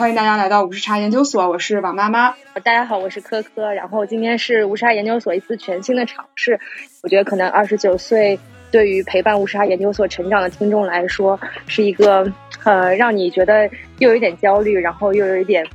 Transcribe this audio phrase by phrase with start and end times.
[0.00, 2.34] 常欢迎大家来到无时差研究所，我是王妈妈。
[2.64, 3.74] 大家好，我是科科。
[3.74, 6.58] 然后今天是无时差研究所一次全新的尝试。
[7.02, 8.40] 我觉得可能二十九岁
[8.70, 12.32] 对于陪伴无时差研究所成长的听众来说，是一个
[12.64, 15.66] 呃让你觉得又有一点焦虑，然后又有一点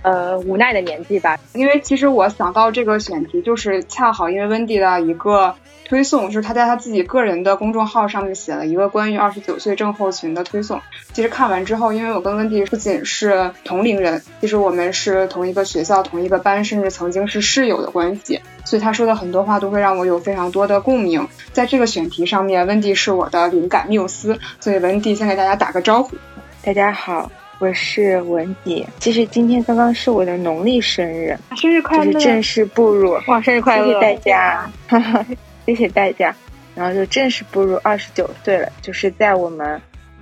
[0.00, 1.38] 呃无奈的年纪吧。
[1.52, 5.54] 因为其实我想到这个选题，就是恰好因为温迪的一个。
[5.84, 10.80] 推送就是他在他自己个人的公众号上面写了一个关于二十九岁症候群的推送。
[11.12, 21.28] 其实看完之后，因为我跟温迪不仅是同龄人，其实我们是同一个学校、同一个班，甚至曾经是室友的关系，所以他说的很多话都会让我有非常多的共鸣。
[21.52, 26.16] 在这个选题上面，温迪是我的灵感缪斯，所以温迪先给大家打个招呼。
[26.64, 28.86] 大家好，我是文迪。
[28.98, 32.06] 其实今天刚刚是我的农历生日，生日快乐！
[32.06, 33.84] 就是正式步入哇，生日快乐！
[33.84, 34.70] 谢谢大家。
[35.66, 36.34] 谢谢大家，
[36.74, 39.80] 然后就正式步入二十九岁了，就是在我们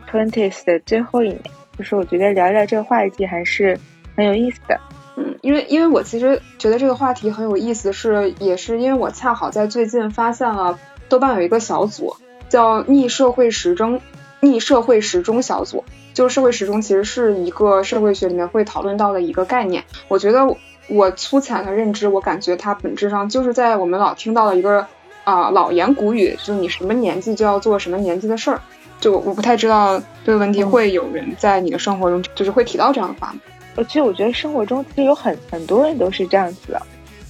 [0.09, 1.41] twenties 的最后一年，
[1.77, 3.77] 就是我觉得聊聊这个话题还是
[4.17, 4.79] 很有意思的。
[5.17, 12.15] 嗯，因为因为我其实觉得这个话题很有意思，是也是因为我恰好在最近发现了豆瓣有一个小组
[12.49, 14.01] 叫逆社会时钟
[14.41, 19.83] 逆社会时钟小组，就是社会时钟其实是一个社会学里面会讨论到的一个概念。
[20.07, 20.57] 我觉得
[20.89, 24.87] 我粗浅的认知，我感觉它本质上就是在我们老听到的一个。
[25.25, 28.61] 啊，老言古语，就你什么年纪就要做什么年纪的事儿，
[29.01, 33.41] 就我不太知道这个问题会有人在你的生活中就是会提到这样的话吗？
[33.89, 36.83] 其实我觉得生活中其实有很很多人都是这样子的，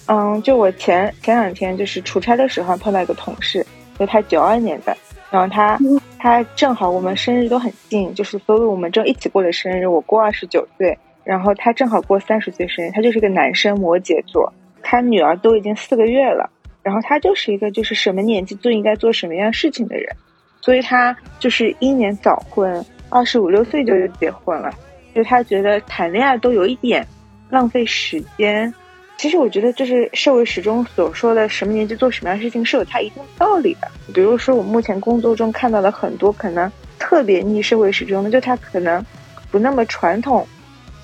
[0.07, 3.65] 嗯，就我前前两天就是出差的时候碰到一个同事，
[3.99, 4.97] 就他九二年的，
[5.31, 5.79] 然后他
[6.19, 14.53] 他正好我们生日都很近，就是所以我们正一起过的生日，我过二十九岁，然后他正好过三十岁生日，他就是个男生，摩羯座，
[14.83, 16.51] 他女儿都已经四个月了。
[16.83, 20.17] 然后他就是一个就是什么年纪就应该做什么样事情的人，
[20.61, 24.71] 所以他就是英年早婚，二十五六岁就结婚了，
[25.15, 27.07] 就他觉得谈恋爱都有一点
[27.51, 28.73] 浪费时间。
[29.19, 33.89] 其实我觉得就是社会时钟所说的什么年纪做什么样事情是有它一定道理的。
[34.13, 39.05] 比如说我目前工作中看到了很多可能特别逆社会时钟的，就他可能
[39.51, 40.45] 不那么传统，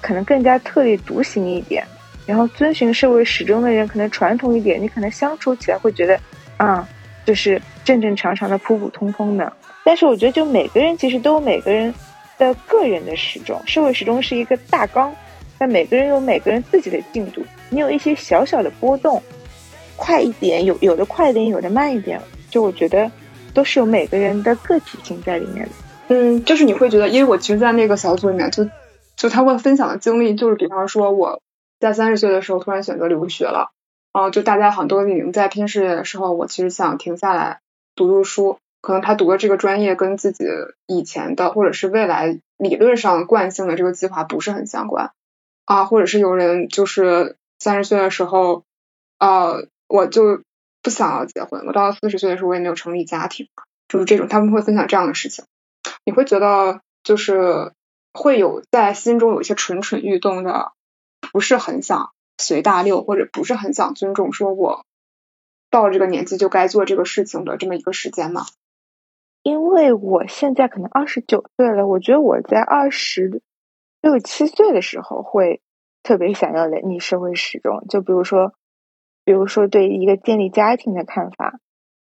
[0.01, 1.87] 可能更加特立独行一点。
[2.29, 6.21] 然后遵循社会始终的人，可能传统一点，你可能相处起来会觉得，
[6.59, 6.87] 啊，
[7.25, 9.51] 就是正正常常的、普普通通的。
[9.83, 11.95] 但是我觉得，就每个人其实都有每个人
[12.37, 15.11] 的个人的时钟，社会时钟是一个大纲，
[15.57, 17.43] 但每个人有每个人自己的进度。
[17.71, 19.23] 你有一些小小的波动，
[19.97, 23.11] 快一点，有有的快一点，有的慢一点，就我觉得
[23.55, 25.71] 都是有每个人的个体性在里面的。
[26.09, 28.69] 嗯，就是你会觉得，因为我其实，在那个小组里面，就
[29.17, 31.41] 就他会分享的经历，就是比方说我。
[31.81, 33.71] 在三十岁的时候突然选择留学了，
[34.13, 37.61] 啊，就大家很多已经在拼事业的时候，我其实想停下来
[37.95, 38.59] 读读书。
[38.81, 40.45] 可能他读的这个专业跟自己
[40.87, 45.11] 以前的或者是未来理论上惯性的这个计划不是很相关，
[45.65, 48.63] 啊，或者是有人就是三十岁的时候，
[49.19, 50.43] 呃，我就
[50.81, 51.67] 不想要结婚。
[51.67, 53.49] 我到了四十岁的时候，我也没有成立家庭，
[53.89, 55.45] 就是这种他们会分享这样的事情。
[56.05, 57.73] 你会觉得就是
[58.13, 60.71] 会有在心中有一些蠢蠢欲动的。
[61.33, 64.85] 不是很想随大流，或者不是很想尊重，说我
[65.71, 68.43] 到了这个年纪就该做这个事情的这么一个时间吗？
[69.43, 73.43] 因为我现在可能二十九岁了，我觉得我在二十
[74.01, 75.61] 六七岁的时候会
[76.03, 77.87] 特别想要逆社会时钟。
[77.89, 78.53] 就比如说，
[79.25, 81.61] 比如说对一个建立家庭的看法，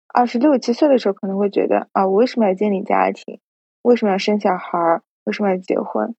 [0.08, 3.40] 二十六七岁的时候可能会觉得啊，我为什么要建立家庭？
[3.82, 5.02] 为什么要生小孩？
[5.24, 6.16] 为什么要结婚？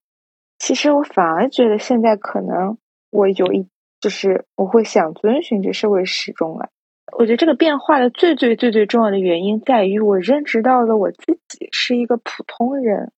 [0.57, 2.77] 其实我反而觉得现在可能。
[3.13, 3.67] 我有一，
[4.01, 6.69] 就是我会想遵循这社会时钟来。
[7.17, 13.11] 我觉得这个变化的最最最最重要的原因在于，我认知到了我自己是一个普通人，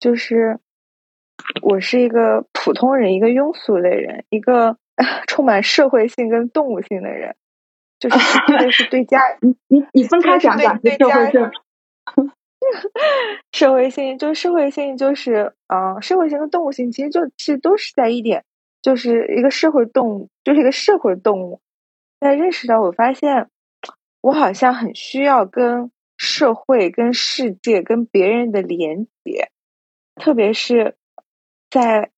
[0.00, 0.58] 就是
[1.62, 4.76] 我是一个普通人，一个庸俗的人，一个
[5.28, 7.36] 充满社会性跟动物性的人，
[8.00, 11.50] 就是特别是对家， 你你你分开讲讲对 社会性。
[13.52, 18.44] 社会性就是社会性就是，嗯，社会性跟动物性其实就其实都是在一点。
[18.82, 21.60] 就是一个社会动物，就是一个社会动物。
[22.20, 23.48] 在认识到，我发现
[24.20, 29.50] 我好像很需要跟社会、跟世界、跟别人的连接，
[30.16, 30.96] 特别是
[31.70, 32.10] 在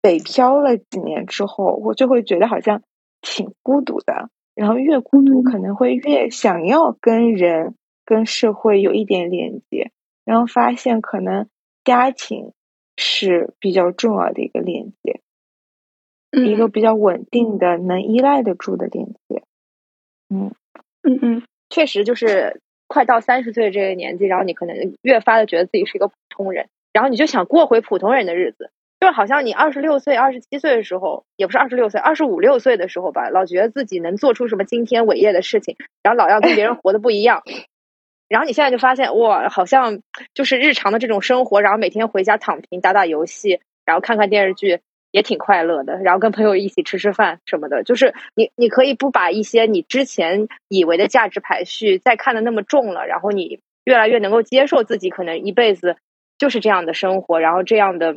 [0.00, 2.82] 北漂了几年之后，我就会觉得好像
[3.20, 4.30] 挺孤独的。
[4.54, 9.92] 然后越孤独，可能会越想要跟人、跟社会有一点连接。
[10.24, 11.48] 然后发现，可能
[11.84, 12.52] 家庭
[12.96, 15.20] 是比较重要的一个连接。
[16.30, 19.42] 一个比较稳定的、能依赖得住的连接。
[20.28, 20.52] 嗯
[21.02, 28.70] 嗯嗯，确实就是快到三十岁这个年纪，然后你可能越发的觉得自己是一个普通人，然后你就想过回普通人的日子。
[29.00, 37.44] 就好像你二十六岁、二十七岁的时候，也不是二十六岁，二十五六岁的时候吧，老觉得自己能做出什么惊天伟业的事情，然后老要跟别人活的不一样。
[38.26, 40.00] 然后你现在就发现，哇，好像
[40.34, 45.96] 就是日常的这种生活，然后每天回家躺平、打打游戏，然后看看电视剧，也挺快乐的。
[45.98, 55.96] 然后跟朋友一起吃吃饭什么的，就是你你可以不把一些你之前以为的价值排序再看的那么重了，然后你越来越能够接受自己可能一辈子
[56.38, 58.16] 就是这样的生活，然后这样的。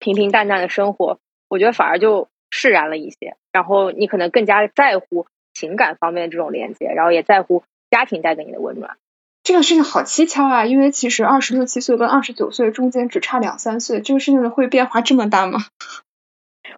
[0.00, 3.34] 平平淡淡的生活，我觉得反而就释然了一些。
[3.50, 8.96] 然后你可能更加在乎情感方面的这种连接，然后也在乎家庭带给你的温暖。
[9.42, 10.66] 这个事情好蹊跷啊！
[10.66, 15.58] 因为其实二十六七岁跟二十九岁中间只差两三岁，这个事情会变化这么大吗？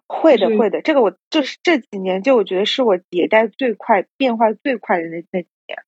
[0.07, 0.81] 会的，会的。
[0.81, 5.79] 这个我就是这几年，就我觉得是我迭代最快、变化最快的那那几年。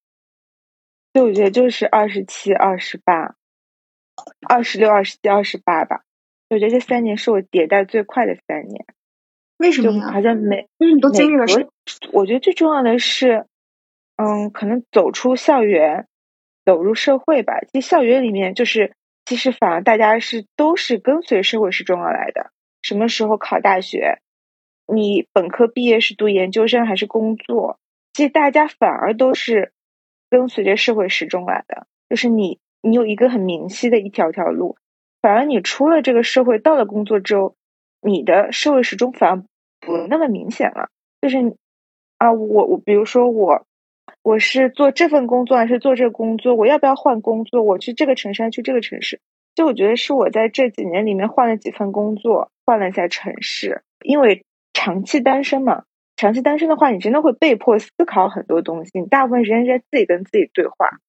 [1.14, 3.36] 就我觉得就是二十七、二十八、
[4.48, 6.04] 二十六、二十七、二十八吧。
[6.50, 8.86] 我觉得这三年是我迭代最快的三年，
[9.58, 10.12] 为什么？
[10.12, 11.68] 好像每因为你都经历了什？
[12.12, 13.46] 我觉得最重要的是，
[14.18, 16.08] 嗯，可能走出校园，
[16.64, 17.60] 走入社会吧。
[17.72, 18.94] 其实校园里面就是，
[19.26, 22.52] 其实反而大家是都是跟随社会是重要来的。
[22.84, 24.20] 什么时候考大学？
[24.86, 27.80] 你本科毕业是读研究生还是工作？
[28.12, 29.72] 其实大家反而都是
[30.30, 31.88] 跟随着社会时钟来的。
[32.10, 34.78] 就是你，你有一个很明晰的一条条路。
[35.22, 37.56] 反而你出了这个社会，到了工作之后，
[38.02, 39.38] 你的社会时钟反而
[39.80, 40.90] 不那么明显了。
[41.22, 41.56] 就是
[42.18, 43.66] 啊，我我比如说我
[44.22, 47.64] 我是做这份工作还是做这个工作，我要不要换工作？
[47.64, 49.22] 我去这个城市还是去这个城市？
[49.56, 53.84] 就我觉得是我在这几年里面换了几份工作，换了一下城市。
[54.04, 55.84] 因为长期单身嘛，
[56.16, 58.92] 长期单身的话，你真的会被迫思考很多东西。
[59.00, 61.00] 你大部分时间在自己跟自己对话。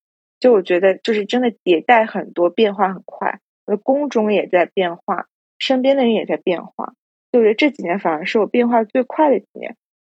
[0.41, 3.41] 就我觉得，就是真的迭代很多，变化很快。
[3.67, 5.27] 我的工种也在变化，
[5.59, 6.93] 身边的人也在变化，
[7.33, 9.77] 就觉得这几年反而是我变化最快的几年。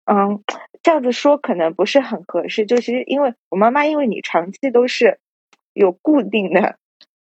[0.07, 0.43] 嗯，
[0.83, 5.19] 这样子说可能不是很合适，就其实因为我妈妈，因为你长期都是
[5.75, 6.79] 有固定的，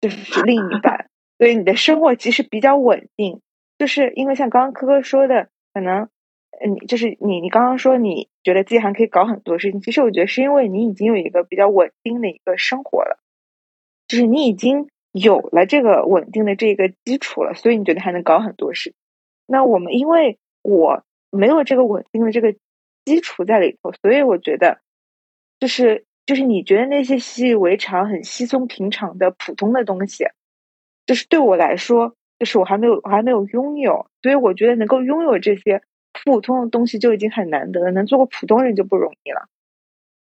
[0.10, 3.42] 就是另一半，所以你的生活其实比较稳定。
[3.78, 6.10] 就是因为像刚刚科科说的，可能
[6.64, 13.20] 嗯，就是你你刚刚说你觉得自己还可以搞很多事情，其实我觉得是因为你已经有一个比较稳定的一个生活了，
[14.08, 14.88] 就是你已经。
[15.18, 18.94] 有了这个稳定的这个基础了，所以你觉得还能搞很多事。
[19.48, 22.54] 那我们因为我没有这个稳定的这个
[23.06, 24.82] 基础在里头，所以我觉得
[25.58, 30.26] 就是就是你觉得那些习以为常、很稀松平常的普通的东西，
[31.06, 35.82] 就是对我来说，就是我还没有我还没有拥有，所以我觉得能够拥有这些
[36.24, 39.48] 普通的东西就已经很难得了，能做个普通人就不容易了。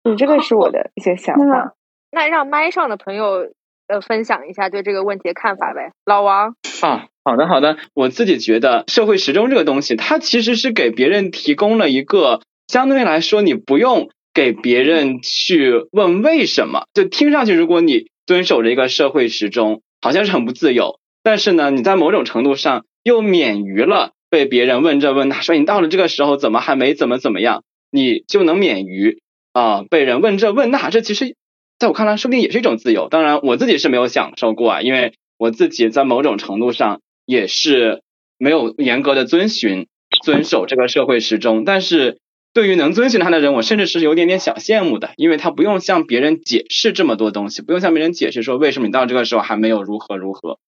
[0.04, 1.74] 你这个是我的一些想法。
[2.10, 3.52] 那让麦上的朋友。
[3.90, 6.56] 呃，分享一下对这个问题的看法呗，老王。
[6.82, 29.18] 啊，好的好的，我自己觉得社会时钟这个东西，它其实是给别人提供了一个相对来说，你不用给别人去问为什么，就听上去，如果你遵守着一个社会时钟，好像是很不自由，但是呢，你在某种程度上又免于了被别人问这问那，说你到了这个时候怎么还没怎么怎么样，你就能免于
[29.52, 31.35] 啊被人问这问那，这其实。
[31.80, 33.09] 在我看来，说不定也是一种自由。
[33.09, 38.02] 当然，我自己是没有享受过啊，因为我自己在某种程度上也是
[38.37, 39.87] 没有严格的遵循、
[40.25, 41.64] 遵守这个社会时钟。
[41.64, 42.18] 但是
[42.52, 50.59] 对于能遵循它的人，我甚至是有点点小羡慕的，因为他不用向别人解释这么多东西，不用向别人解释说为什么你到这个时候还没有如何如何。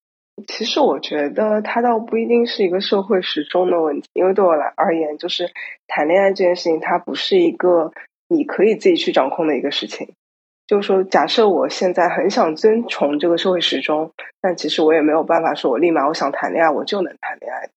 [0.47, 5.51] 其实我觉得它倒不一定是一个社会时钟的问题，因为对我来而言，就是
[5.87, 7.91] 谈恋爱这件事情，它不是一个
[8.29, 10.09] 你可以自己去掌控的一个事情。
[10.67, 17.69] 就是说，假设我现在很想遵从这个社会时钟，但其实我也没有办法说，我立马我想谈恋爱，我就能谈恋爱。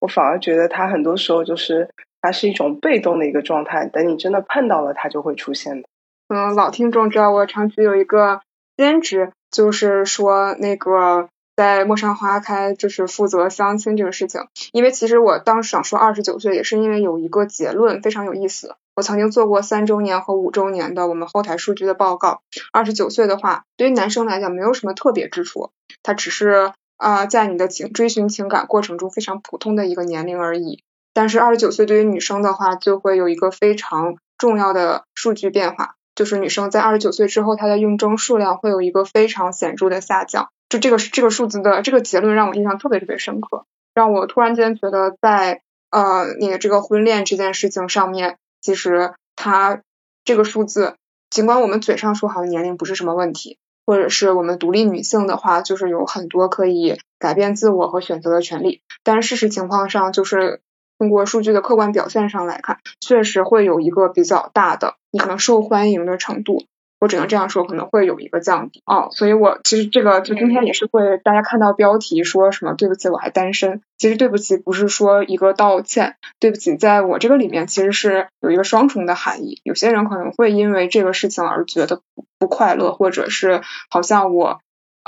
[0.00, 1.90] 我反而觉得，它很多时候就是
[2.28, 5.88] 它是一种被动的一个状态，等你真的碰到了，它就会出现的。
[6.28, 8.42] 嗯，老听众知道我长期有一个
[8.76, 14.42] 兼职，就是说那个在陌上花开，就是负责相亲这个事情。
[14.72, 18.76] 因为其实我当时想说二十九岁，也是因为有一个结论非常有意思。
[18.94, 22.42] 我曾经做过三周年和五周年的我们后台数据的报告。
[22.74, 25.70] 二十九岁的话，对于男生来讲没有什么特别之处，
[26.02, 30.82] 他只是啊在你的情追寻情感过程中非常普通的一个年龄而已。
[31.18, 40.50] 但是二十九岁对于女生的话，就会有一个非常重要的数据变化，就是女生在二十九岁之后，她的应征数量会有一个非常显著的下降。
[40.68, 45.60] 就这个这个数字的这个结论让我印象特别特别深刻，让我突然间觉得在
[45.90, 48.36] 呃你的这个婚恋这件事情上面。
[48.60, 49.82] 其实它
[50.24, 50.94] 这个数字，
[51.30, 58.82] 尽管我们嘴上说好像年龄不是什么问题，或者是我们独立女性的话，就是有很多可以改变自我和选择的权利。
[59.02, 60.60] 但是事实情况上，就是
[60.98, 66.64] 通过数据的客观表现上来看，确实会有一个比较大的你可能受欢迎的程度。
[67.00, 82.00] 我只能这样说，可能会有一个降低哦，所以我其实这个就今天也是会大家看到标题说什么对不起我还单身，其实对不起不是说一个道歉，对不起在我这个里面其实是有一个双重的含义，有些人可能会因为这个事情而觉得
[82.36, 84.58] 不快乐，或者是好像我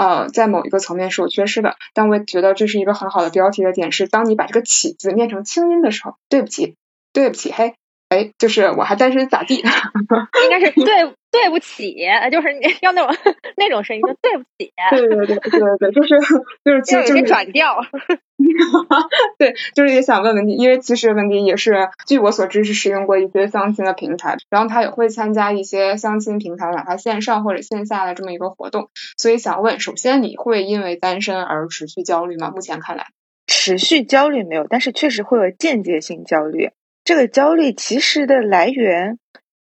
[0.00, 6.76] 呃在某一个层面是有缺失的，但我也觉得这是一个很好的标题的点是，当你把这个起字念成清音的时候，对不起，
[7.12, 7.74] 对不起，嘿。
[8.10, 9.54] 哎，就是我还单身咋地？
[10.44, 10.84] 应该是对
[11.30, 11.96] 对不起，
[12.32, 13.16] 就是你要那种
[13.56, 14.72] 那种声音，就对不起。
[14.90, 16.18] 对对对对对对，就是
[16.64, 17.80] 就是就是转调。
[19.38, 32.50] 对，就是也想问问题，因为其实文迪也是，据我所知是使用过一些相亲的平台，然后他也会参加一些相亲平台，哪怕线上或者线下的这么一个活动，所以想问，首先你会因为单身而持续焦虑吗？
[32.50, 33.06] 目前看来，
[33.46, 36.70] 持续焦虑没有，但是确实会有间接性焦虑。
[37.10, 39.18] 这个焦虑其实的来源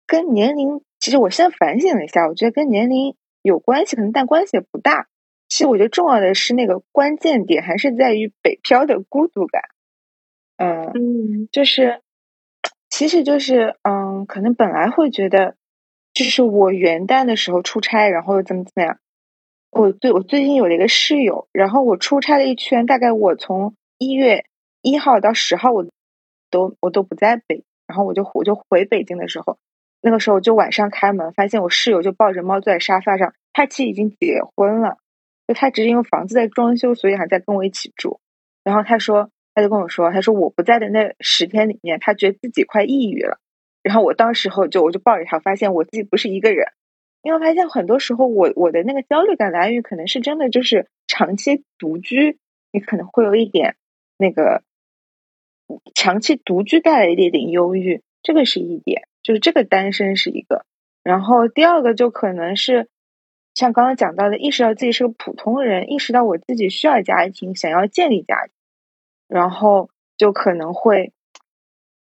[0.05, 5.07] 跟年龄，其实我现在反省了一下，我觉得跟年龄有关系，可能但关系也不大。
[5.47, 9.61] 其实我觉得重要的是那个关键点还是在于北漂的孤独感。
[10.57, 12.01] 嗯，就是，
[12.89, 15.55] 其实就是，嗯，可能本来会觉得，
[16.13, 19.00] 就是我元旦的时候出差，然后又怎么怎么样。
[19.69, 24.43] 我最我最近有了一个室友，然后我出差了一圈，大概我从一月
[24.81, 25.88] 一号到十号，我。
[26.51, 29.58] 都我都不在北，然后我就我就回北京的时候，
[30.01, 34.98] 那个时候就晚上开门，发现我室友就抱着猫坐在沙发上，他其实已经结婚了，
[35.48, 38.20] 就他只是因为房子在装修，所以还在跟我一起住。
[38.63, 43.39] 然后他说，他就跟我说，他说我不在的那十天里面，他觉得自己快抑郁了。
[43.81, 46.67] 然后我当时候就我就抱着他，发现我自己不是一个人，
[47.24, 52.38] 因为发现很多时候我我的那个焦虑感来源于可能是真的就是长期独居，
[52.72, 53.75] 你可能会有一点
[54.17, 54.63] 那个。
[55.94, 60.66] 长期独居带来一点点忧郁，这个是一点，就是这个单身是一个。
[61.04, 62.90] 然后第二个就可能是
[63.54, 68.54] 像刚刚讲到的，意识到自己是个普通人，意识到我自己需要家庭，想要建立家庭，
[69.28, 71.12] 然后就可能会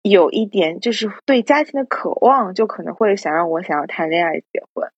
[0.01, 4.89] 有一点就是对家庭的渴望，就可能会想让我想要谈恋爱结婚。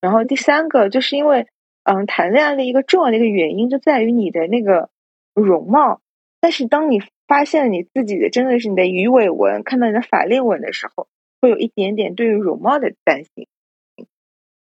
[0.00, 1.46] 然后第三个就是因为
[1.82, 4.90] 嗯，谈恋爱的一个重要的一个原因就在于你的那个
[5.34, 6.00] 容貌，
[6.40, 7.02] 但是当你。
[7.28, 11.06] 发现你自己的真的是你的鱼尾纹，看到你的法令纹的时候，
[11.40, 13.46] 会有一点点对于容貌的担心，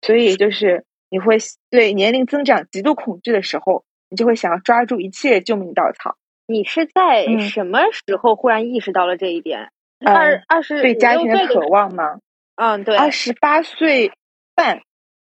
[0.02, 1.38] 所以就是你会
[1.70, 6.18] 对年龄增长极度恐惧的时候，你就会想要抓住一切救命稻草。
[6.46, 9.72] 你是在什么时候忽然意识到了这一点？
[10.06, 12.20] 二二十对家庭的渴望吗？
[12.56, 14.12] 嗯，对，二十八岁
[14.54, 14.82] 半。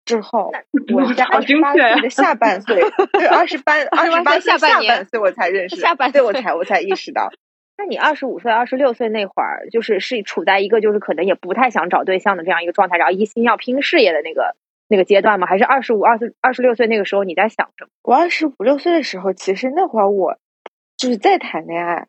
[0.05, 0.53] 之后，
[0.95, 2.81] 我在二十八岁的下半岁，
[3.13, 7.31] 对二十八 二十八岁下半岁我才认识，下半岁我才我才意识到。
[7.79, 14.55] 那你二十五岁、二十六岁那会儿，就是是处在一个就是可能也不太想找对象的这样一个状态，然后一心要拼事业的那个
[14.89, 15.47] 那个阶段吗？
[15.47, 17.91] 还是二十五、二十二十六岁那个时候你在想什么？
[18.03, 20.37] 我二十五六岁的时候，其实那会儿我
[20.97, 22.09] 就是在谈恋爱，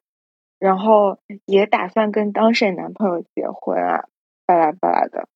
[0.60, 4.06] 然后也打算跟当时的男朋友结婚啊，
[4.46, 5.28] 巴拉巴拉的。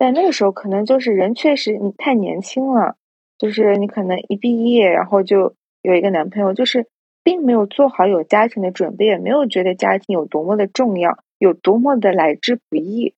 [0.00, 2.96] 但那个时候可能就是人确实你太年轻了，
[3.36, 6.86] 就是你可能一毕业然后就有一个男朋友，就是
[7.22, 13.14] 并没有做好有家庭的准备，也没有觉得家庭有多么的重要，有多么的来之不易，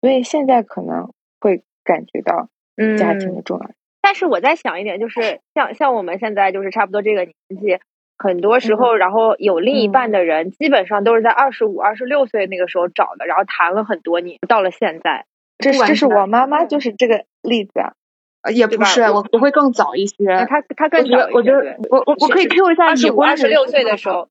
[0.00, 2.48] 所以现在可能会感觉到
[2.96, 3.70] 家庭的重要。
[4.00, 7.80] 但是我在想一点，就是像像我们现在就是差不多这个年纪，
[8.16, 15.26] 很多时候然后有另一半的人，基本上都是在二十五、二十六岁那个时候找的，然后谈了很多年，到了现在。
[15.72, 20.16] 这这是我妈妈就是这个例子啊，也不是我我会更早一些，
[20.48, 24.28] 他他更早，我觉得我我我可以 Q 一下已婚二十六岁的时候，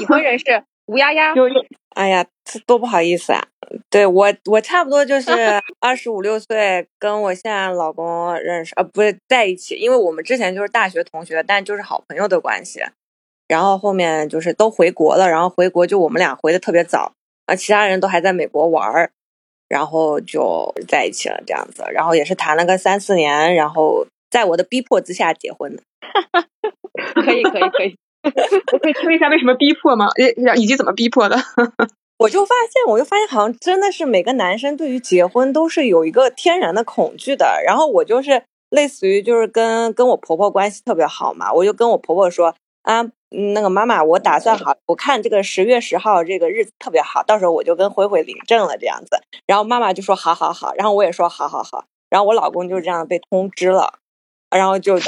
[0.00, 1.34] 已婚人士吴丫丫。
[1.94, 2.24] 哎呀，
[2.64, 3.42] 多不好意思啊！
[3.90, 5.32] 对我我差不多就是
[5.80, 12.80] 二十五六岁跟我现在老公认识，呃，不是在一起，因为我们之前就是大学同学，但就是好朋友的关系。
[13.48, 17.14] 然后后面就是都回国了，然后回国就我们俩回的特别早，
[17.46, 19.10] 啊，其他人都还在美国玩儿。
[19.68, 25.82] 然后就在一起了，这样子，然后也是谈了个三四年，然后在我的逼迫之下结婚的。
[27.14, 27.96] 可以，可以，可以，
[28.72, 30.08] 我可以听一下为什么逼迫吗？
[30.16, 31.36] 以以及怎么逼迫的？
[32.18, 37.62] 我就发现，我就发现，好像真的是每个男生对于结婚都是有一个天然的恐惧的。
[37.64, 43.10] 然后我就是类似于就是跟跟我婆婆关系特别好嘛，我就跟我婆婆说啊。
[43.30, 49.17] 嗯，那个妈妈，我打算好，我看这个十月十号这个日子特别好，到时候我就跟慧慧领证了这样子。
[49.46, 53.98] 然后妈妈就说好好好，然后我也说好好好，然后我老公就这样被通知了，
[54.50, 54.98] 然后就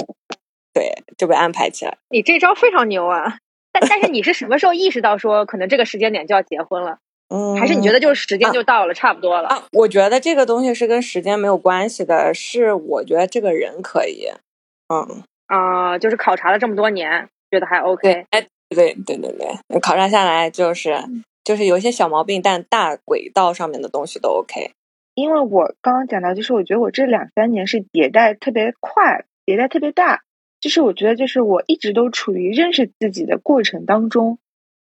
[0.72, 1.98] 对，就被安排起来。
[2.10, 3.38] 你这招非常牛啊！
[3.72, 6.98] 但但是你是什么时候意识到说可能这个时间点就要结婚了？
[7.32, 9.48] 嗯，还是你觉得就是时间就到了，差不多了？
[9.48, 9.62] 啊？
[9.72, 14.26] 我觉得这个东西是跟时间没有关系的，是我觉得这个人可以，
[14.92, 18.26] 嗯啊，就是考察了这么多年，觉得还 OK。
[18.30, 20.96] 哎，对对对对，考察下来就是
[21.44, 24.72] 就是有一些小毛病，但大轨道上面的东西都 OK。
[25.14, 30.22] 因为我刚刚讲到，就是我觉得我这两三年是迭代特别快，迭代特别大。
[30.60, 34.38] 就是我觉得，就是我一直都处于认识自己的过程当中。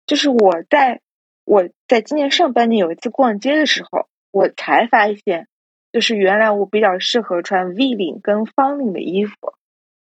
[0.06, 1.00] 就是我在
[1.44, 5.46] 我在今年上半年有一次逛街的时候，我才发现，
[5.92, 9.34] 就是原来我比较适合穿 V 领跟方领的衣服。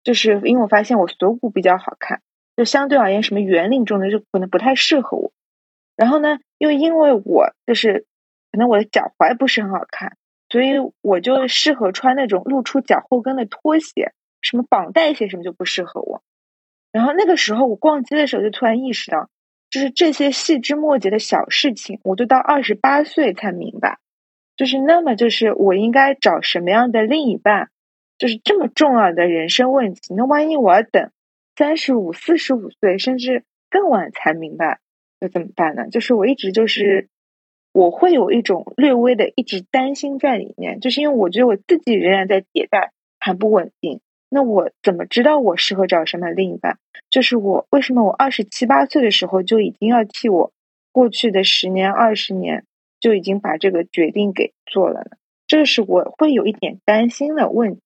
[0.03, 2.21] 就是因为我发现我锁骨比较好看，
[2.55, 5.31] 就相对而言，什么圆领这种的就可能不太适合我。
[5.95, 8.05] 然后呢，又因为我就是
[8.51, 10.17] 可能我的脚踝不是很好看，
[10.49, 14.13] 所以我就适合穿那种露出脚后跟的拖鞋。
[14.41, 16.21] 什么绑带鞋什么就不适合我，
[16.91, 19.27] 然后那个时候我逛街的时候就突然意识到，
[19.71, 23.97] 就是这些细枝末节的小事情，我都到二十八岁才明白，
[24.55, 27.69] 就是那么就是我应该找什么样的另一半，
[28.19, 30.13] 就是这么重要的人生问题。
[30.13, 31.09] 那万一我要等
[31.55, 34.79] 三十五、四十五岁甚至更晚才明白，
[35.25, 35.89] 那怎么办呢？
[35.89, 37.09] 就是我一直就是
[37.73, 44.01] 我会有一种略微的一直担心在里面，就是因为我觉得我自己仍然在迭代，还不稳定。
[44.29, 46.77] 那我怎么知道我适合找什么另一半？
[47.09, 50.51] 就是我为什么我二十七八岁的时候就已经要替我
[50.91, 52.65] 过去的十年二十年
[52.99, 55.17] 就已经把这个决定给做了呢？
[55.47, 57.81] 这是我会有一点担心的问题。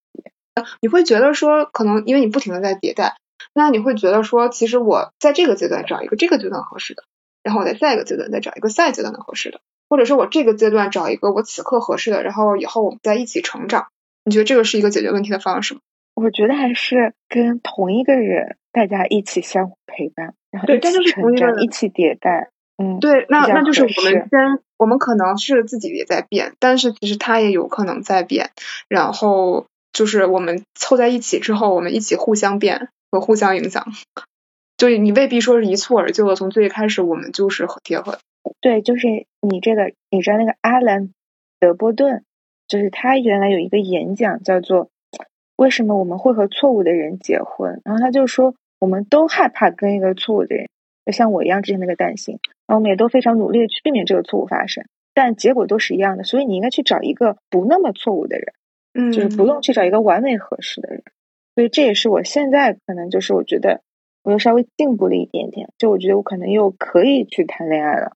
[0.82, 3.16] 你会觉得说，可能因为你不停的在迭代，
[3.54, 7.04] 那你会觉得说，其实我在这个阶段找一个这个阶段合适的，
[7.44, 13.88] 然后我在下一个阶段再找一个下一个阶段的合适的，或者说我这个阶段找一个我此刻合适的，然后以后我们再一起成长。
[14.26, 15.80] 你觉得这个是一个解决问题的方式吗？
[16.16, 22.50] 我觉得还是跟同一个人，大家一起相互陪伴，然后一起成长，一起迭代。
[22.78, 28.52] 嗯，对，那那就是我们先，我们可能是自己也在变，但是其实他也有可能在变。
[28.90, 33.86] 然后就是我们凑在一起之后，我们一起互相变和互相影响。
[34.80, 38.18] 就是你未必说是一蹴而就的，从最开始我们就是贴合。
[38.62, 39.08] 对，就是
[39.42, 41.14] 你这个，你知道那个阿兰
[41.60, 42.24] 德波顿，
[42.68, 44.90] 就是他原来有一个演讲叫做。
[45.58, 47.82] 为什么我们会和错误的人结婚？
[47.84, 50.70] 然后他就说，我们都害怕跟一个错误的人，
[51.06, 56.24] 就像我一样之前那个担心，然后我们也都非常努力的去避免这个错误发生，但结果都是一样的。
[56.24, 58.54] 所以你应该去找一个不那么错误的人，
[58.94, 61.04] 嗯，就是不用去找一个完美合适的人。
[61.56, 63.82] 所以这也是我现在可能就是我觉得
[64.24, 68.14] 我又稍微进步了一点点，就我觉得我可能又可以去谈恋爱了。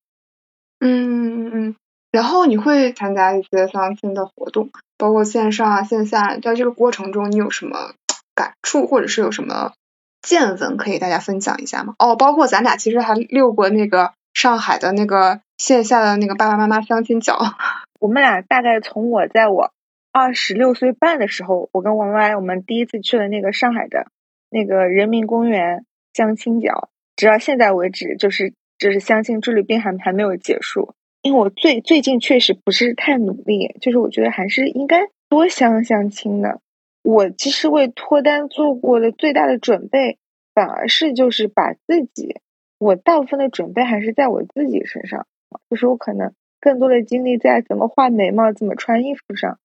[0.79, 1.75] 嗯嗯嗯。
[2.11, 7.93] 然后你会参加一些相亲的活动，包括线上啊、线下，在这个过程中你有什么
[8.35, 9.73] 感触，或者是有什么
[10.21, 11.95] 见闻可以大家分享一下吗？
[11.97, 17.39] 哦，包括咱俩其实还溜过那个上海的那个线下的那个爸爸妈妈相亲角。
[17.99, 19.71] 我们俩大概从我在我
[20.11, 24.05] 二十六岁半的时候，我跟王歪我们第一次去了那个上海的
[24.51, 30.93] 那个人民公园相亲角，直到现在为止，就是就是相亲之旅并还还没有结束。
[31.21, 36.59] 因为我最最近确实不是太努力，就是我觉得还是应该多相相亲的。
[37.01, 40.17] 我其实为脱单做过的最大的准备，
[40.53, 42.41] 反而是就是把自己，
[42.77, 45.25] 我大部分的准备还是在我自己身上，
[45.69, 49.59] 就是我可能更多的精力在怎么画眉毛、怎么穿衣服上。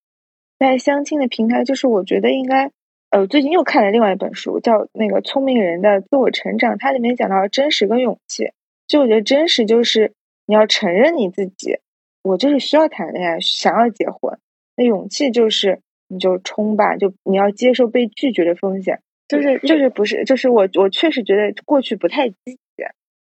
[0.59, 2.71] 在相亲的平台，就是我觉得应该，
[3.11, 8.53] 呃，最近又看了另外一本书，叫那个《聪明人的自我成长》，它里面讲到真实跟勇气。
[8.87, 10.12] 就我觉得真实就是。
[10.51, 11.79] 你要承认你自己，
[12.23, 14.38] 我就是需要谈恋爱，想要结婚。
[14.77, 18.99] 那勇气就是你就冲吧，就你要接受被拒绝的风险。
[19.29, 22.59] 就是就是不是，就是我我确实觉得过去不太积极。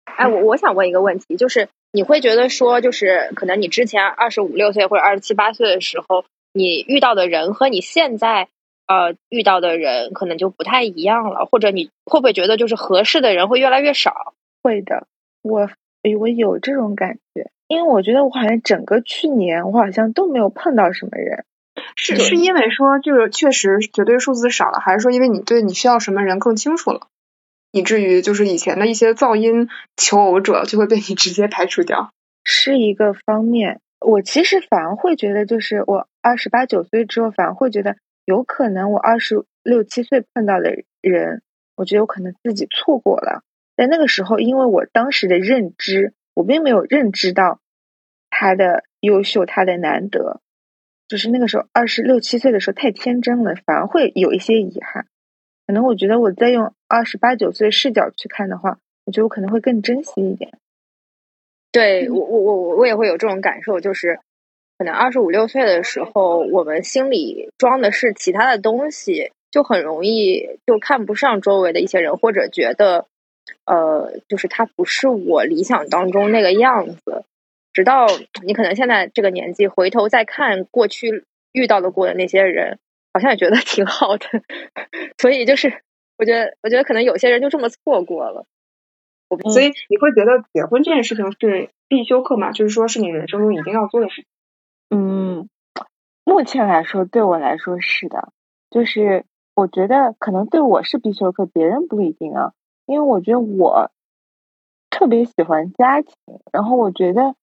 [0.03, 8.49] 哎，我我想问一个问题，就是你会觉得说，就是可能你之前二十五六岁或者二十七八岁的时候，你遇到的人和你现在
[8.87, 14.33] 呃遇到的人可能就不太一样了，或者你会不会觉得就是合适的人会越来越少？
[14.61, 15.07] 会的，
[15.41, 15.69] 我。
[16.19, 21.45] 我有这种感觉，因为我觉得我好像整个去年我好像都没有碰到什么人，
[21.95, 27.07] 是是因为说这个确实绝对数字少了，还是说因为你对你需要什么人更清楚了，
[27.71, 29.67] 以至于就是以前的一些噪音
[29.97, 32.11] 求偶者就会被你直接排除掉？
[32.43, 41.41] 是一个方面，我其实反而会觉得，就是我二十八九岁之后，反而会觉得有可能我二十六七岁碰到的人，
[41.75, 43.43] 我觉得我可能自己错过了。
[43.77, 47.59] 在那个时候，因为我当时的认知，我并没有认知到
[48.29, 50.41] 他的优秀，他的难得，
[51.07, 55.07] 就是那个时候二十六七岁的时候太天真了，反而会有一些遗憾。
[55.67, 60.57] 可能我觉得我再用二十八九岁视角去看的话，我觉得我可能会更珍惜一点。
[61.71, 64.19] 对我，我我我也会有这种感受，就是
[64.77, 73.05] 可能二十五六岁的时候，我们心里装的是其他的东西，就很容易就看不上周围的一些人，或者觉得，
[73.65, 77.23] 呃，就是他不是我理想当中那个样子。
[77.73, 78.07] 直到
[78.43, 82.79] 你可能现在这个年纪回头再看过去遇到的过的那些人，
[83.13, 84.25] 好像也觉得挺好的。
[85.19, 85.81] 所以就是，
[86.17, 88.45] 我觉得，我觉得可能有些人就这么错过了。
[89.51, 92.51] 所以你会觉得结婚这件事情是必修课吗？
[92.51, 94.25] 就是说是你人生中一定要做的事情？
[96.25, 98.29] 嗯，目前来说对我来说是的。
[98.69, 102.51] 就是我觉得可能对我是必修课，别人不一定啊。
[102.85, 103.89] 因为我觉得我
[104.89, 106.13] 特别喜欢家庭，
[106.51, 107.35] 然后我觉得。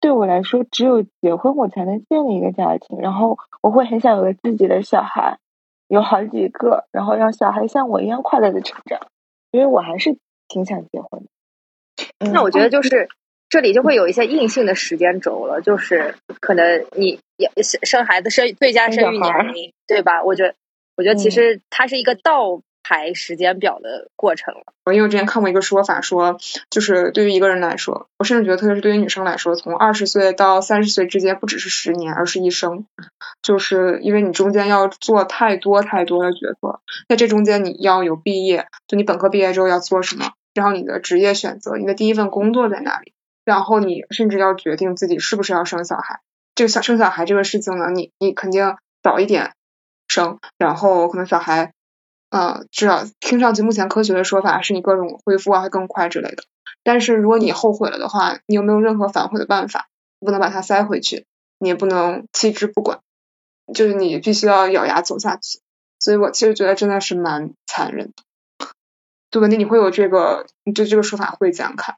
[0.00, 3.00] 对我来说，只有结婚，我才能建立一个家庭。
[3.00, 5.38] 然后，我会很想有个自己的小孩，
[5.88, 9.00] 有好几个，然后让小孩像我一样快乐的成长。
[9.50, 12.30] 因为我还是挺想结婚的。
[12.30, 13.08] 那我觉得就是
[13.48, 17.20] 这里就会有一些硬性的时间轴了，就是可能你
[17.62, 20.22] 生生孩子生最佳生育年龄，对吧？
[20.22, 20.54] 我觉得，
[20.96, 22.60] 我觉得其实它是一个倒。
[22.84, 24.62] 排时间表的过程了。
[24.86, 26.38] 我因为之前看过一个说法，说
[26.70, 32.86] 就是对于一个人来说，我甚至觉得特别是对于女生来说，从二十岁到三十岁之间不只是十年，而是一生。
[33.42, 36.80] 就是因为你中间要做太多太多的角色，
[37.10, 43.12] 在这中间你要有毕业，就你本科毕业之后要做什么，然后你的职业选择，你的第一份工作在哪里，
[43.48, 46.20] 然后你甚至要决定自己是不是要生小孩。
[46.54, 49.54] 这个小生小孩这个事情呢，你你肯定早一点
[50.06, 51.72] 生，然后可能小孩。
[52.28, 56.44] 嗯，至少听上去目前科学的说法是你各种恢复啊会更快之类的。
[56.84, 59.88] 但是如果你后悔了的话，你有没有任何反悔的办法？
[60.20, 61.24] 不能把它塞回去，
[61.58, 63.00] 你也不能弃之不管，
[63.72, 65.60] 就是你必须要咬牙走下去。
[66.00, 68.68] 所以我其实觉得真的是蛮残忍的。
[69.30, 71.96] 杜文迪，你会有这个，你对这个说法会怎样看？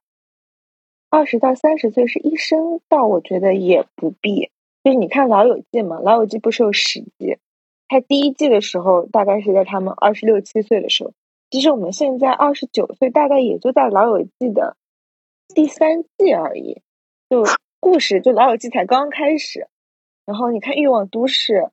[1.11, 4.51] 二十到三十岁是一生，倒我觉得也不必。
[4.85, 7.37] 就是你看《老友记》嘛，《老友记》不是有十季？
[7.88, 11.12] 拍第一季的时候，大概是在他们二十六七岁的时候。
[11.51, 14.77] 其实我们现在二十九岁，大概也就在《老友记》的
[15.53, 16.81] 第三季而已。
[17.29, 17.44] 就
[17.81, 19.66] 故事，就《老友记》才刚开始。
[20.25, 21.55] 然后你看《欲望都市》，《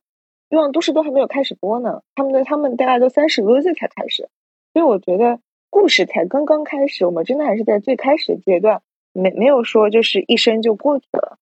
[0.48, 2.02] 欲望都市》都还没有开始播呢。
[2.16, 4.28] 他们的他们大概都三十多岁才开始。
[4.72, 5.38] 所以我觉得
[5.70, 8.82] 故事才刚刚开始，我们真的还是在最开始的阶段，
[9.18, 11.38] 没没有说就是一生就过去了。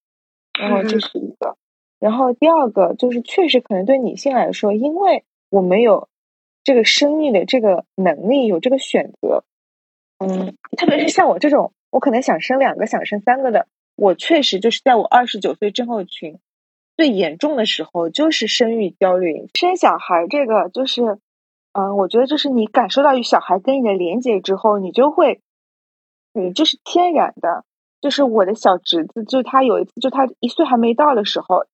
[0.58, 1.56] 然后这是一个。
[1.98, 6.08] 然后第二个就是，确实可能对女性来说，因为我没有
[6.62, 9.44] 这个生育的这个能力，有这个选择，
[10.18, 16.38] 嗯，特别是像我这种，我可能想生两个、想生三个的，我确实就是在我二十九岁症候群
[16.96, 19.48] 最严重的时候，就是生育焦虑。
[19.54, 21.18] 生小孩这个就是，
[21.72, 25.40] 嗯，我觉得就是你感受到与小孩跟你的连接之后，你就会，
[26.38, 27.64] 你就是天然的，
[28.00, 31.64] 就是我的小侄子，就他有一次，就他一岁还没到的时候。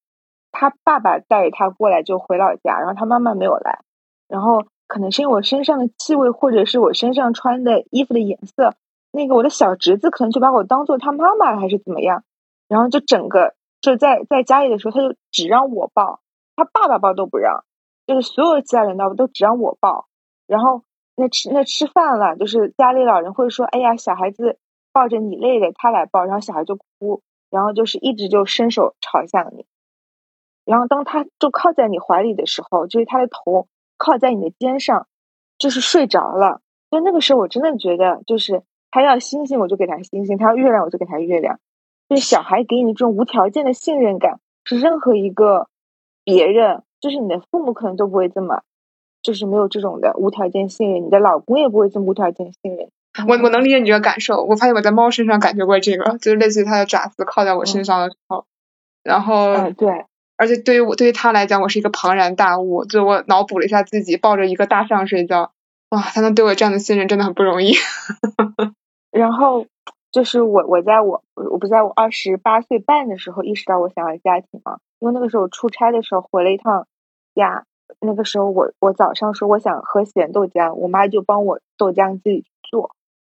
[0.54, 3.80] 他爸爸带着他过来就回老家，然后他妈妈没有来，
[4.28, 8.74] 然后可能是因为我身上的气味，或者是我身上穿的衣服的颜色，
[9.12, 12.22] 那个我的小侄子可能就把我当做他妈妈了还是怎么样，
[12.68, 16.20] 然后就整个就在在家里的时候，他就只让我抱，
[16.54, 17.64] 他爸爸抱都不让，
[18.06, 20.06] 就是所有其他人都都只让我抱，
[20.46, 20.82] 然后
[21.22, 24.58] 那吃那吃饭了，就是家里老人会说，哎呀，小孩子
[24.92, 29.64] 抱着你累了，他来抱，然后小孩就哭，然后就是一直就伸手朝向你。
[30.64, 35.06] 然后，当他就靠在你怀里的时候，就是他的头靠在你的肩上，
[35.58, 36.60] 就是睡着了。
[36.90, 41.60] 就那个时候，我真的觉得，就是他要星星，我就给他星星；他要月亮，我就给他月亮。
[42.08, 45.68] 就是小孩给你这种无条件的信任感，是任何一个
[46.24, 48.62] 别人，就是你的父母可能都不会这么，
[49.22, 51.04] 就是没有这种的无条件信任。
[51.06, 52.88] 你的老公也不会这么无条件信任。
[53.28, 54.42] 我我能理解你这个感受。
[54.42, 58.46] 我发现我在猫身上感觉过这个，就是类似于它的爪子靠在我身上的时候，
[59.02, 60.06] 然后嗯，对。
[60.38, 62.84] 而且对于我，对于它来讲，我是一个庞然大物。
[62.84, 65.52] 就我脑补了一下自己抱着一个大象睡觉，
[65.90, 67.74] 哇，它能对我这样的信任真的很不容易。
[69.12, 69.66] 然后
[70.10, 76.86] 就是我，我在我我不在我二十八岁半的时候意识到我想要家庭嘛，因为那个时候出差的时候回了一趟
[77.34, 77.66] 家，
[78.00, 82.94] 那个时候我我早上说我想喝咸豆浆，我妈就帮我豆浆自己做。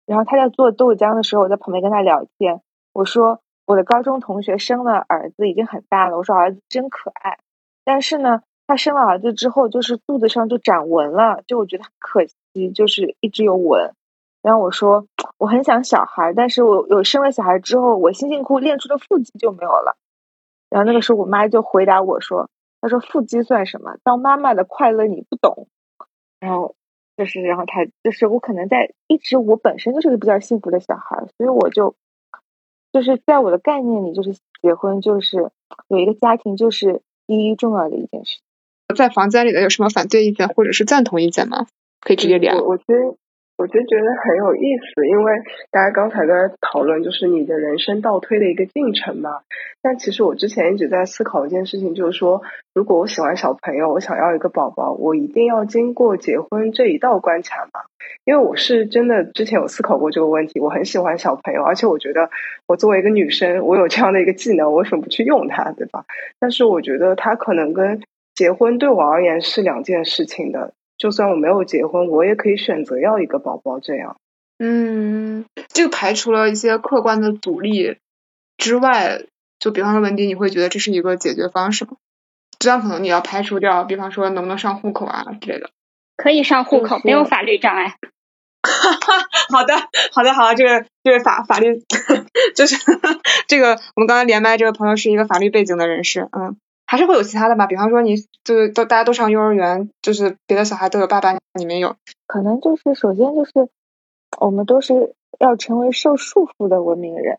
[0.07, 2.63] 然后她在做豆浆的时候，我在旁边跟她聊天，
[2.93, 3.41] 我说。
[3.65, 6.17] 我的高中同学生了儿子，已经很大了。
[6.19, 7.39] 我说儿子真可爱，
[7.85, 13.95] 但是呢，他生了儿子之后，就是肚子上就长纹了，就我觉得很可惜，就是一直有纹。
[14.43, 15.07] 然后我说
[15.39, 19.97] 我很想小孩，但是我有生了小孩之后，我辛辛苦苦练出的腹肌就没有了。
[20.69, 22.51] 然后那个时候我妈就回答我说
[22.83, 23.97] ：“她说腹肌算什么？
[24.05, 25.69] 当妈妈的快乐你不懂。”
[26.39, 26.75] 然后
[27.17, 31.95] 就是然后他就是我可能在一直我本身就是个比较幸福的小孩，所以我就
[32.91, 35.51] 就是在我的概念里，就是结婚就是
[35.87, 38.41] 有一个家庭就是第一重要的一件事。
[38.97, 41.67] 在房间里的有什么反对意见或者是赞同意见吗？
[42.01, 42.57] 可以直接聊。
[42.57, 43.17] 我我其实
[43.57, 45.33] 我就觉得很有意思，因为
[45.71, 49.41] 大家刚才在讨论就是你的人生倒推的一个进程嘛。
[49.83, 52.43] 但其实我之前一直在思考一件事情，就是说，
[52.75, 57.83] 如果我喜欢小朋友，我想要一个宝宝，我一定要经过结婚这一道关卡吗？
[58.25, 62.31] 因为我是真的之前有思考过这个问题，我很喜欢小朋友，而且我觉得
[62.67, 66.05] 我作为一个女生，我有这样的一个技能，我为什么不去用它，对吧？
[66.41, 68.01] 但是我觉得它可能跟
[68.35, 70.73] 结婚对我而言是两件事情的。
[71.03, 73.81] 就算我没有结婚，我也可以选择要一个宝宝。
[73.81, 74.19] 这样，
[74.61, 77.97] 嗯，这个排除了一些客观的阻力
[78.57, 79.25] 之外，
[79.59, 81.97] 就比方说文迪，你会觉得这是一个解决方式吗？
[82.61, 85.71] 这样可能你要排除掉，比方说能不能上户口啊之类的。
[86.17, 87.97] 可以上户口，没有法律障碍。
[88.63, 89.75] 哈哈，好的，
[90.13, 91.83] 好的，好的，这个这个法法律
[92.55, 92.77] 就是
[93.49, 96.57] 这个，我们刚才连麦这个朋友是一个法律背景的人士，嗯。
[96.93, 103.71] 还是会有其他的吧，比方说你就是都大家都上幼儿园，就是别的小孩都有爸爸，你没有，可能就是首先就是
[104.39, 107.39] 我们都是要成为受束缚的文明人，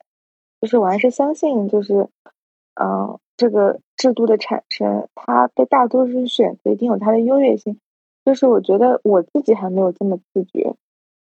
[0.60, 2.10] 就是我还是相信就是
[2.82, 7.78] 嗯这个制度的产生，它被大多数选择一定有它的优越性，
[8.26, 10.74] 就是我觉得我自己还没有这么自觉，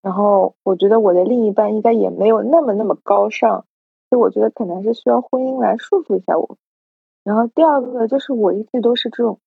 [0.03, 3.67] 然后我觉得我的另一半应该也没有那么那么高尚，
[4.11, 6.57] 就我觉得可能是需要婚姻来束缚一下我。
[7.27, 9.41] 然后第二个就是我一直都是这种，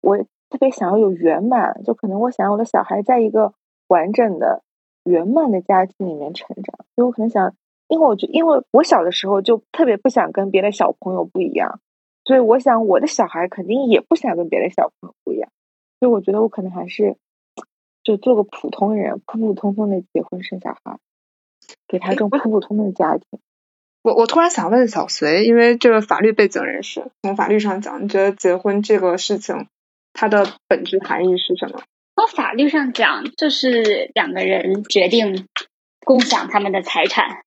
[0.00, 3.54] 我特别想要有圆满，就可能我想要我的小孩在一个
[3.88, 4.62] 完整的、
[5.02, 6.86] 圆满的家庭里面成长。
[6.94, 7.56] 所以我可能想，
[7.88, 11.80] 因为我觉，因为我小的时候就特别不想跟别的小朋友不一样，
[12.24, 15.50] 所以我想我的小孩肯定也不想跟别的小朋友不一样。
[15.98, 17.16] 所以我觉得我可能还是
[18.04, 21.00] 就做个普通人，普普通通的结婚生小孩，
[21.88, 23.40] 给他这种普普通通的家庭。
[24.08, 29.66] 我我突然想问小隋，因为这个法律背景人士，从法律上讲，你觉得结婚这个事情，
[30.14, 31.82] 它的本质含义是什么？
[32.16, 35.46] 从法律上讲，就是两个人决定
[36.06, 37.42] 共享他们的财产，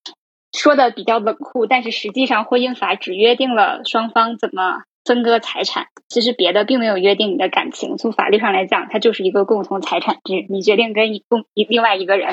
[0.55, 7.97] 说的比较冷酷，但是实际上婚姻法只约定了双方怎么分割财产，其实别的并没有约定你的感情。
[7.97, 12.31] 从法律上来讲，它就是一个共同财产制，你决定跟一共一另外一个人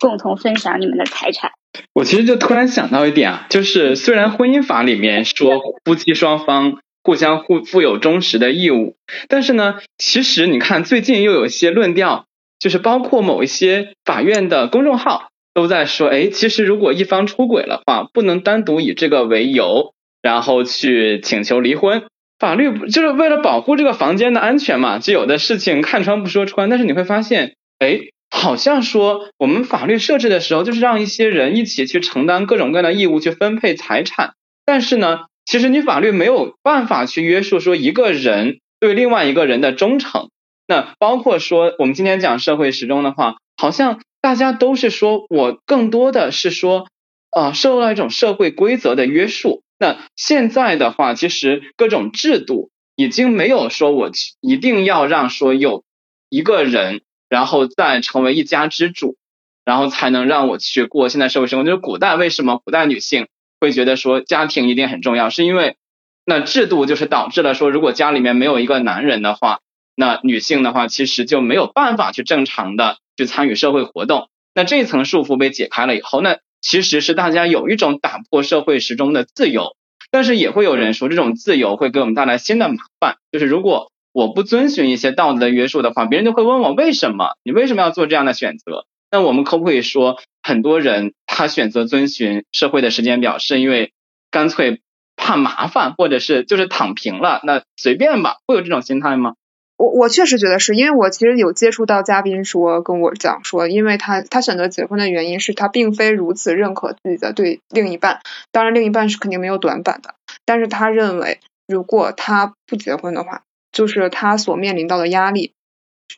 [0.00, 1.52] 共同分享你们的财产。
[1.92, 8.96] 我其实就突然想到一点啊，就是虽然婚姻法里面说夫妻双方互相互负有忠实的义务，
[9.28, 12.24] 但是呢，其实你看最近又有一些论调，
[12.58, 22.04] 就是包括某一些法院的公众号都在说，哎，其实如果一方出轨的话，不能单独以这个为由，然后去请求离婚。
[22.38, 28.00] 法律就是为了保护这个房间的安全嘛，就有的事情看穿不说穿，但是你会发现，哎。
[28.36, 34.34] 好像说我们法律设置的时候，就是让一些人一起去承担各种各样的义务，去分配财产。
[34.66, 40.28] 但是呢，其实你法律没有办法去约束说一个人对另外一个人的忠诚。
[40.68, 46.86] 那包括说我们今天讲社会时钟的话，好像大家都是说我更多的是说，
[47.30, 49.62] 呃，受到一种社会规则的约束。
[49.78, 55.84] 那现在的话，其实各种制度已经没有说我一定要让说有
[56.28, 57.00] 一个人。
[57.28, 59.16] 然后再成为一家之主，
[59.64, 61.64] 然后才能让我去过现在社会生活。
[61.64, 63.26] 就是古代为什么古代女性
[63.60, 65.76] 会觉得说家庭一定很重要，是因为
[66.24, 69.60] 那制度就是导致了说，如果家里面没有一个男人的话，
[69.96, 74.28] 那女性的话其实就没有办法去正常的去参与社会活动。
[74.54, 79.76] 那这一层束缚被解开了以后，那其实是大家有一种打破社会时钟的自由。
[80.12, 83.90] 但是也会有人说，这种自由会给我们带来新的麻烦，就是如果。
[84.16, 87.36] 我不遵循一些道德的约束的话，别人就会问我为什么？
[87.42, 88.86] 你为什么要做这样的选择？
[89.10, 93.92] 那我们可不可以说，很多人他选择遵循社会的时间表，是因为
[94.30, 94.80] 干脆
[95.16, 97.42] 怕麻烦，或者是就是躺平了？
[97.44, 99.34] 那随便吧，会有这种心态吗？
[99.76, 110.14] 我我确实觉得是因为我其实有接触到嘉宾说跟我讲说，因为他他选择结婚的原因是他并非如此认可自己的对另一半，当然另一半是肯定没有短板的，
[110.46, 113.42] 但是他认为如果他不结婚的话。
[113.76, 115.52] 就是他所面临到的压力，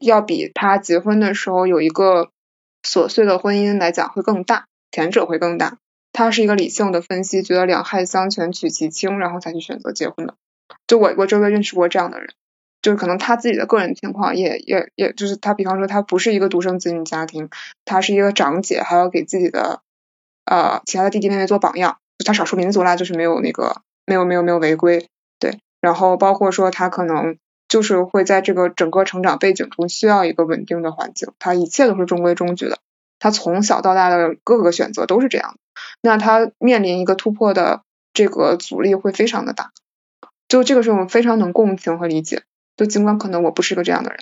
[0.00, 2.30] 要比他结婚的时候有一个
[2.84, 5.78] 琐碎的婚姻来讲会更大，前者会更大。
[6.12, 10.36] 他是一个理性的分析，觉得两害相权取其轻，然后才去选择结婚的。
[10.86, 12.28] 就我我周围认识过这样的人，
[12.80, 17.50] 就是可能他自己的个人情况也也也就是他，比方说他不是一个独生子女家庭，
[17.84, 19.80] 他是一个长姐，还要给自己的
[20.44, 21.98] 呃其他的弟弟妹妹做榜样。
[22.24, 25.08] 他少数民族啦，就是没有那个没有没有没有违规，
[25.40, 25.58] 对。
[25.80, 27.36] 然后包括说他可能。
[27.68, 32.78] 就是会在这个整个成长背景中需要一个稳定的环境，他一切都是中规中矩的，
[33.18, 35.56] 他从小到大的各个选择都是这样，
[36.00, 37.82] 那他面临一个突破的
[38.14, 39.72] 这个阻力会非常的大，
[40.48, 42.42] 就这个是我们非常能共情和理解，
[42.76, 44.18] 就尽管可能我不是个这样的人。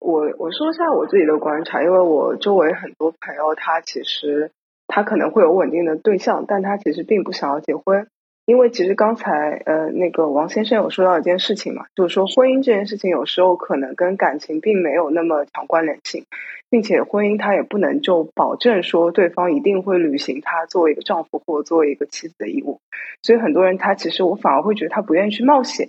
[0.00, 4.52] 我我说一下我自己的观察，因为我周围很多朋友，他其实
[4.86, 8.08] 他可能会有稳定的对象，但他其实并不想要结婚。
[8.48, 16.24] 因为其实刚才呃那个王先生有说到一件事情嘛，就是说婚姻这件事情有时候可能跟感情并没有那么强关联性，
[16.70, 22.80] 并且婚姻它也不能就保证说对方一定会履行他作为一个丈夫或作为一个妻子的义务，
[23.22, 25.86] 所以很多人他其实我反而会觉得他不愿意去冒险，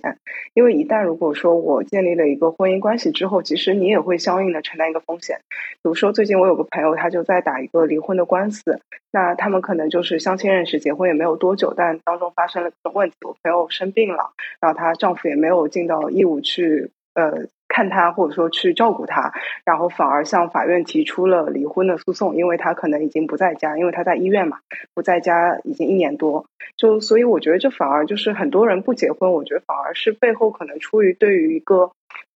[0.52, 19.32] 因为一旦如果说我建立了一个婚姻关系之后，其实你也会相应的承担一个风险，比如说最近我有个朋友他就在打一个离婚的官司，那他们可能就是相亲认识，结婚也没有多久，但当中发生了各种问题，我朋友生病了，然后她丈夫也没有尽到义务去呃看她或者说去照顾她，
[19.64, 24.58] 然后反而向法院提出了离婚的诉讼，因为她可能已经不在家，因为她在医院嘛，
[24.94, 26.44] 不在家已经一年多，
[26.76, 31.92] 就所以我觉得这反而就是很多人不结婚，我觉得反而是背后可能出于对于一个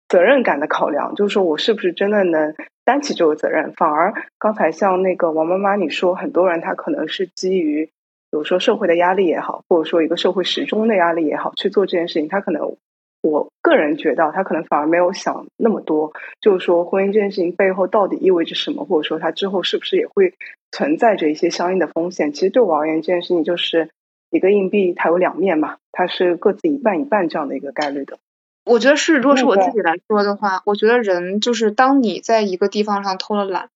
[0.09, 7.89] 责任感的考量，就是说我是不是真的能担起这个责任，反而刚才像那个王妈妈你说，很多人他可能是基于。
[8.31, 12.77] 比如说社会的压力也好，或者说一个社会时钟的压力也好，去做这件事情，他可能，
[13.21, 20.33] 我个人觉得他可能反而没有想那么多，就是说婚姻这件事情背后到底意味着什么，或者说他之后是不是也会
[20.71, 22.31] 存在着一些相应的风险。
[22.31, 23.89] 其实对我而言，这件事情就是
[24.29, 28.17] 一个硬币，它有两面嘛，它是各自一半一半这样的一个概率的。
[28.63, 33.69] 我觉得是，如果是我自己来说的话，我觉得人就是当你在一个地方上偷了懒，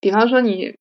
[0.00, 0.74] 比方说你，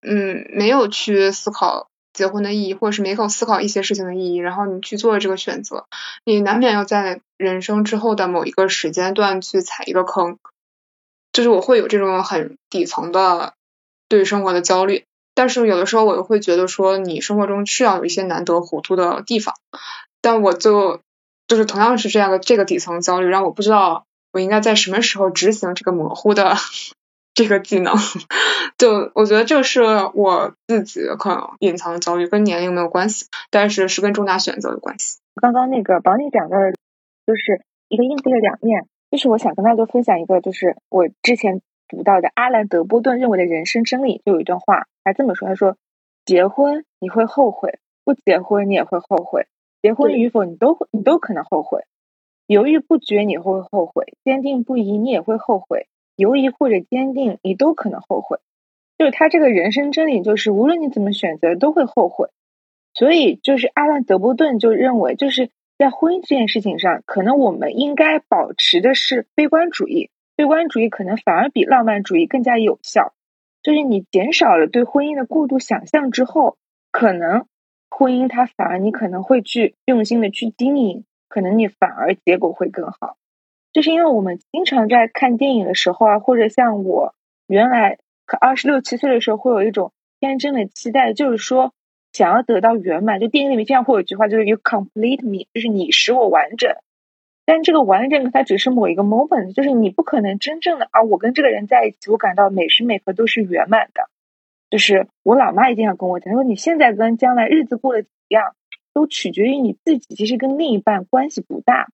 [0.00, 1.86] 嗯，没有去思考。
[2.12, 5.86] 结婚的意义，或者是没有思考一些事情的意义，然后你去做了这个选择，
[6.24, 10.38] 你难免要在人生之后的某一个时间段去踩一个坑，
[11.32, 13.54] 就是我会有这种很底层的
[14.08, 19.54] 对生活的焦虑，但是有的时候我又会觉得说，你生活中是要有一些难得糊涂的地方，
[20.20, 21.00] 但我就
[21.48, 26.56] 就是同样是这样的这个底层焦虑，让我不知道我应该在什么时候执行这个模糊的。
[27.34, 27.94] 这个技能，
[28.76, 29.82] 就我觉得这是
[30.14, 35.18] 我自己可能隐藏的焦虑，跟年龄没有关系，但是是跟重大选择有关系。
[35.40, 36.72] 刚刚那个宝你讲到的，
[37.26, 45.78] 就是一个硬币的两面，就是我想跟大家分享一个，就是我之前读到的阿兰德波顿认为的人生真理，就有一段话，他这么说，他说：
[46.26, 49.46] 结婚你会后悔，不结婚你也会后悔，
[49.80, 51.86] 结婚与否你都你都可能后悔，
[52.46, 55.88] 犹豫不决你会后悔，坚定不移你也会后悔。
[56.16, 58.38] 犹疑或者坚定，你都可能后悔。
[58.98, 62.28] 就是他这个人生真理，就是无论你怎么选择，都会后悔。
[62.94, 70.10] 所以，就是阿兰·德波顿就认为，就是在婚姻这件事情上，可能我们应该保持的是悲观主义。
[70.36, 73.14] 悲观主义可能反而比浪漫主义更加有效。
[73.62, 76.56] 就是你减少了对婚姻的过度想象之后，
[76.90, 77.46] 可能
[77.88, 83.16] 婚姻它反而你可能会去用心的去经营，可能你反而结果会更好。
[83.72, 87.14] 就是因为我们经常在看电影的时候啊，或者像我
[87.46, 87.98] 原来
[88.40, 91.72] 二十六七岁的时候，会有一种天真的期待，就是说
[92.12, 93.18] 想要得到圆满。
[93.18, 96.74] 就电影里面经常会有一句话，就是 “you complete me”，就是你使我完整。
[97.44, 104.08] 但这个完整它只是某一个 moment，就是你不可能真正的啊，我跟这个人在一起，我感到每时每刻都是圆满的。
[104.70, 108.54] 就是我老妈一定要跟我讲，说你现在跟将来日子过得怎么样，
[108.94, 111.88] 都取决于你自己，其实跟另一半关系不大。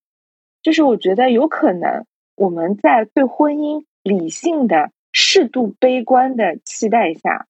[0.61, 7.47] 就是我觉得有可能我们在对婚姻理性的、适度悲观的期待下，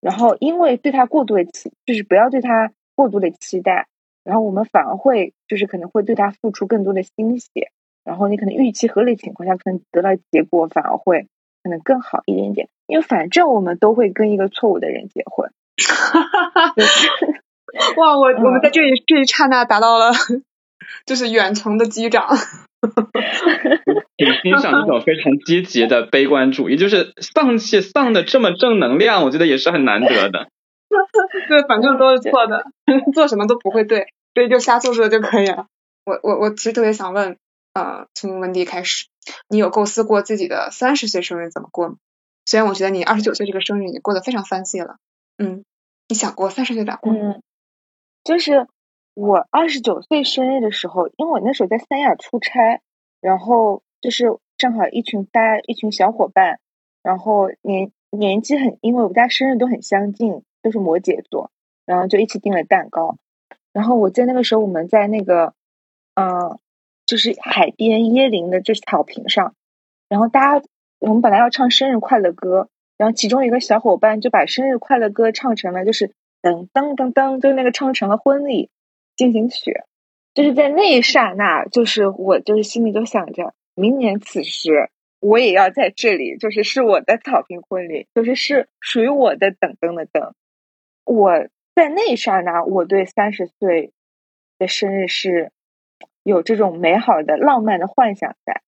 [0.00, 3.88] 然后因为对他过度的期，就是不要对他过度的期待，
[4.24, 7.70] 然后我们反而会就是可能会对他付出更多的心血，
[8.04, 11.26] 然后你可能预期合理情况下，可能得到结果反而会
[11.62, 15.50] 可能更好一点点，因为反正我们都会跟一个错误的人结婚。
[17.96, 20.12] 哇，我我们在这里这一刹那达到了。
[21.06, 22.36] 就是远程的机长，
[24.16, 30.48] 挺欣赏这种非常积极的悲观主义，就是丧气丧的这么正能量，我觉得也是很难得的。
[31.48, 32.64] 对，反正都是错的，
[33.14, 35.66] 做什么都不会对，所以就瞎做做就可以了。
[36.04, 37.36] 我我我其实特别想问，
[37.72, 39.06] 呃，从温迪开始，
[39.48, 41.96] 你有构思过自己的三十岁生日怎么过吗？
[42.44, 44.96] 虽然我觉得你二十九岁这个生日已经过得非常 fancy 了，
[45.38, 45.64] 嗯，
[46.08, 47.12] 你想过三十岁咋过？
[47.12, 47.42] 嗯，
[48.24, 48.66] 就是。
[49.14, 52.80] 我二十九岁生日的时候，因为我那时候在三亚出差，
[53.20, 56.60] 然后就是正好一群大家一群小伙伴，
[57.02, 61.50] 然后年年纪很，因为我们家生日都很相近，都是摩羯座，
[61.84, 63.16] 然后就一起订了蛋糕。
[63.72, 65.54] 然后我在那个时候，我们在那个，
[66.14, 66.58] 嗯，
[67.04, 69.54] 就是海边椰林的这草坪上，
[70.08, 70.66] 然后大家
[71.00, 78.70] 我们本来要唱生日快乐歌，然后其中一个小伙伴就把生日快乐歌唱成了就是噔噔噔噔，就那个唱成了婚礼
[79.22, 79.72] 进行曲，
[80.34, 90.34] 就是在那一刹那，就是我就是心里就想着，明年此时我也要在这里，就是是我的草坪婚礼，就是是属于我的等灯的灯。
[91.04, 91.46] 我
[91.76, 93.92] 在那一刹那，我对三十岁
[94.58, 95.52] 的生日是
[96.24, 98.60] 有这种美好的浪漫的幻想在。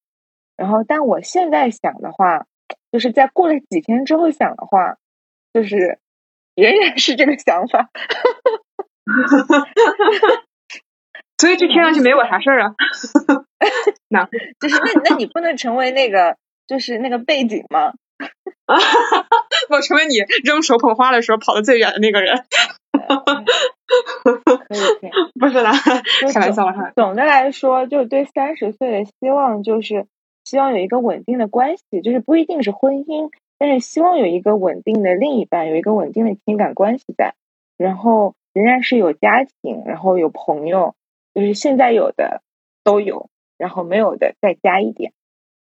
[0.57, 2.47] 然后，但我现在想的话，
[2.93, 4.99] 就是在过了几天之后想的话，
[5.53, 5.99] 就是
[6.55, 7.91] 仍然是这个想法。
[11.39, 12.75] 所以这听上去没我啥事儿啊？
[14.09, 14.29] 那
[14.61, 16.37] 就是那那你不能成为那个
[16.67, 17.93] 就是那个背景吗？
[19.69, 22.45] 我成为你扔手捧花的时候跑得最远的那个人。
[22.97, 25.73] 可以可以，不是啦，
[26.33, 26.93] 开玩笑哈。
[26.97, 30.07] 总的来说，就对三十岁的希望就是
[30.45, 37.35] 希望有一个稳定的关系，就是不一定是婚姻，但是希望有一个稳定的另一半，有一个稳定的情感关系在，
[37.77, 40.95] 然后仍然是有家庭，然后有朋友，
[41.35, 42.41] 就是现在有的
[42.83, 43.29] 都有，
[43.59, 45.13] 然后没有的再加一点。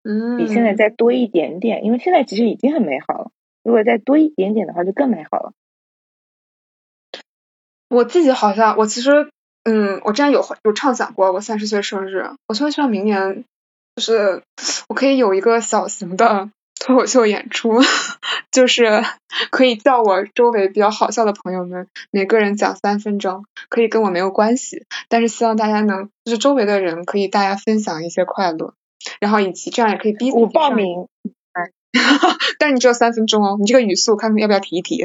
[0.03, 3.31] 嗯，比现在再多一点点，因为现在其实已经很美好了。
[3.63, 5.53] 如果再多一点点的话，就更美好了。
[7.87, 9.29] 我自己好像，我其实，
[9.63, 13.45] 嗯，我之前有有畅想过，我三十岁生日，我特别希望明年，
[13.95, 14.41] 就是
[14.87, 16.49] 我可以有一个小型的
[16.83, 17.79] 脱口秀演出，
[18.51, 19.03] 就是
[19.51, 28.73] 可以叫我周围比较好笑的朋友们，每个人讲三分钟，可以跟我没有关系，但是希望大家能，就是周围的人可以大家分享一些快乐。
[29.19, 31.07] 然后以及这样也可以逼我报名，
[32.59, 35.03] 但是你只有三分钟哦，你这个语速看看要不要提一提？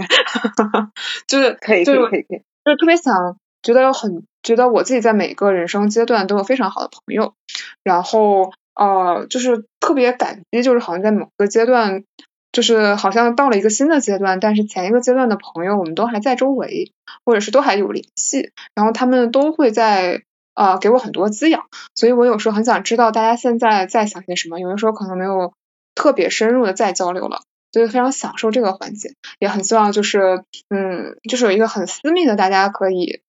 [1.29, 7.35] 就是可以可以可以，就是特别想觉得有很觉得我自己在每个人生阶段都有非常好的朋友，
[7.83, 12.05] 然后呃就是特别感激，就是好像在某个阶段，
[12.53, 16.93] 就是好像到了一个新的阶段，但是前一个阶段的朋友我们都还在周围，
[17.25, 20.23] 或者是都还有联系，然后他们都会在。
[20.59, 21.65] 呃，给我很多滋养，
[21.95, 24.59] 所以我有时候很想知道大家现在在想些什么。
[24.59, 25.53] 有的时候可能没有
[25.95, 33.21] 特别深入的再交流了，所以非常享受这个环节，也很希望就是嗯，就是有一个很私密的，大家可以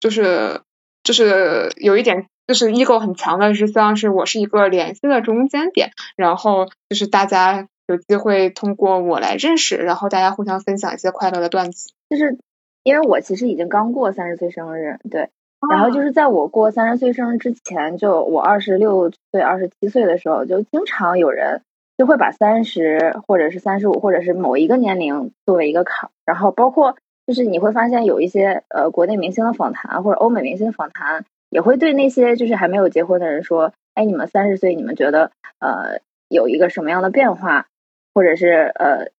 [0.00, 0.62] 就是
[1.02, 11.92] 就是有一点就是 ego 很强的，是希望是我是一个联系的中间点，然后就是大家有机会通过我来认识，然后大家互相分享一些快乐的段子。
[12.08, 12.40] 就是
[12.82, 15.30] 因为我其实已经刚过三十岁生日，对。
[15.70, 21.62] 然后就是在我过三十岁生日之前，就我二十六岁、二十七岁的时候，就经常有人
[21.96, 26.10] 就会把三十或者是三十五或者是某一个年龄作为一个坎儿。
[26.26, 26.96] 然后包括
[27.28, 37.66] 就是你会发现有一些呃国内明星的访谈或者欧美明星的访谈，也会对那些就是还没有结婚的人说：“哎，你们三十岁，你们觉得呃有一个什么样的变化？
[38.14, 39.10] 或者是呃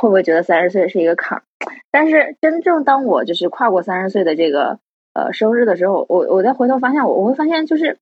[0.00, 1.44] 会不会觉得三十岁是一个坎儿？”
[1.92, 4.80] 但是真正当我就是跨过三十岁的这个。
[5.16, 7.98] 呃，生日的时候，我我再回头发现，我我会发现，就是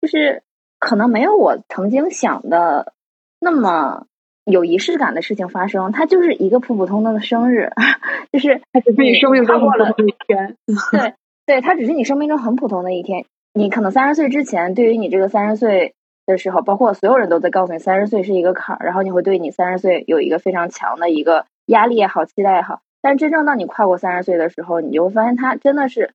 [0.00, 0.42] 就是
[0.80, 2.94] 可能没有我曾经想的
[3.38, 4.06] 那么
[4.42, 5.92] 有仪式感的事情发生。
[5.92, 7.70] 它就是一个普普通通的生日，
[8.32, 10.56] 就是它只是你生命中很普通的一天。
[10.90, 11.14] 对
[11.48, 13.24] 对，它只是你生命中很普通的一天。
[13.54, 15.94] 你可能三十岁之前，对于你这个三十岁
[16.26, 22.82] 的时候，包括所有人都在告诉你三十岁是一个坎儿，然后你会对你三十岁有一个非常强的一个压力也好，期待也好。
[23.00, 26.12] 但真正当你跨过三十岁的时候，你就会发现它真的是。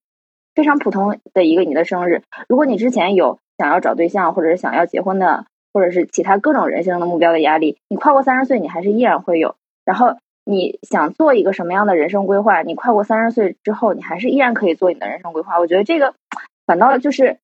[0.55, 9.55] 非常普通的一个你的生日，如果你之前有想要找对象，或者是想要结婚的，或者是其他各种人生的目标的压力，你跨过三十岁，你还是依然会有。
[9.83, 10.15] 然后
[10.45, 15.59] 你想做一个什么样的人生规划，你跨过三十岁之后，你还是依然可以做你的人生规划。
[15.59, 16.13] 我觉得这个
[16.65, 17.39] 反倒就是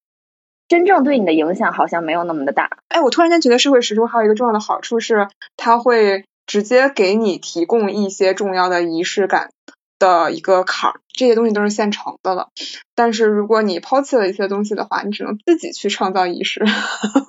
[0.67, 2.69] 真正对你的影响好像没有那么的大。
[2.87, 5.27] 哎，我突然间觉得社会时钟还有一个重要的好处是，
[5.57, 9.49] 它会直接给你提供一些重要的仪式感。
[9.99, 12.47] 的一个坎儿，这些东西都是现成的了。
[12.95, 16.63] 但是如果你抛弃了一些东西的话，你只能自己去创造仪式。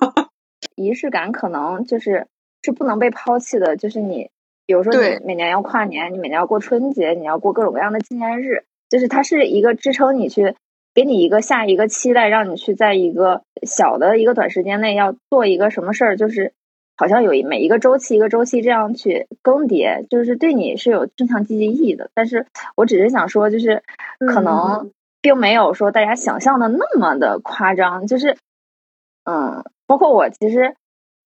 [0.77, 2.27] 仪式感可能就是
[2.63, 3.75] 是不能被抛弃的。
[3.75, 4.29] 就是你，
[4.71, 10.55] 比如说你每年要跨年，你每年要过春节，你要过各种各样的纪念日，就是它是一个支撑你去，
[10.93, 16.53] 给你一个下一个期待，让你去在一个小的一个短时间内要做一个什么事儿，就是。
[16.97, 22.11] 好像有每一个周期一个周期这样去更迭，就是对你是有正向积极意义的。
[22.13, 22.45] 但是
[22.75, 23.81] 我只是想说，就是
[24.19, 28.05] 可能并没有说大家想象的那么的夸张。
[28.05, 28.37] 就是，
[29.23, 30.75] 嗯，包括我，其实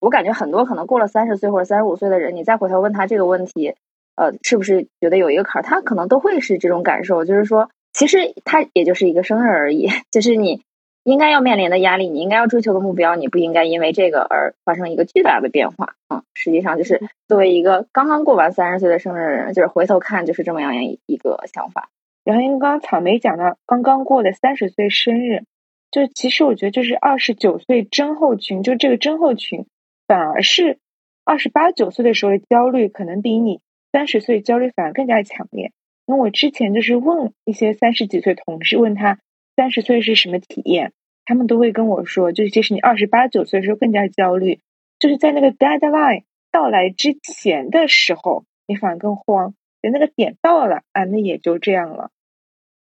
[0.06, 3.74] 我感觉很多可能过了三十岁或者三十五岁的人，你再回头问他这个问题，
[4.16, 7.26] 呃，是不是觉得有一个坎儿，他可能都会是这种感受。
[7.26, 10.62] 就是说，其实他也就是一个生日而已， 就是你
[11.06, 16.22] 应该要面临的压力，你应该要追求的目标，你不应该因为这个而发生一个巨大的变化啊！
[16.36, 21.89] 实际上，就是作为一个刚刚过完三十岁的生日人，就是回头看，就是这么样一个想法。
[22.24, 25.45] 然后，因为刚刚草莓讲到刚刚过的三十岁生日，
[25.89, 29.66] 就其实我觉得就是二十九岁症候群，就这个症候群
[30.08, 30.80] 反而是
[31.24, 35.72] 二十八九岁的时候的焦虑，可能比你三十岁焦虑反而更加强烈。
[36.06, 39.20] 因为我之前就是问一些三十几岁同事，问他。
[39.58, 40.91] 三十岁是什么体验？
[41.24, 44.60] 他们都会跟我说，就是即使你二十八九岁的时候更加焦虑，
[44.99, 49.53] 就是在那个 deadline 到来之前的时候，你反而更慌。
[49.82, 52.12] 等那个点到了啊，那也就这样了。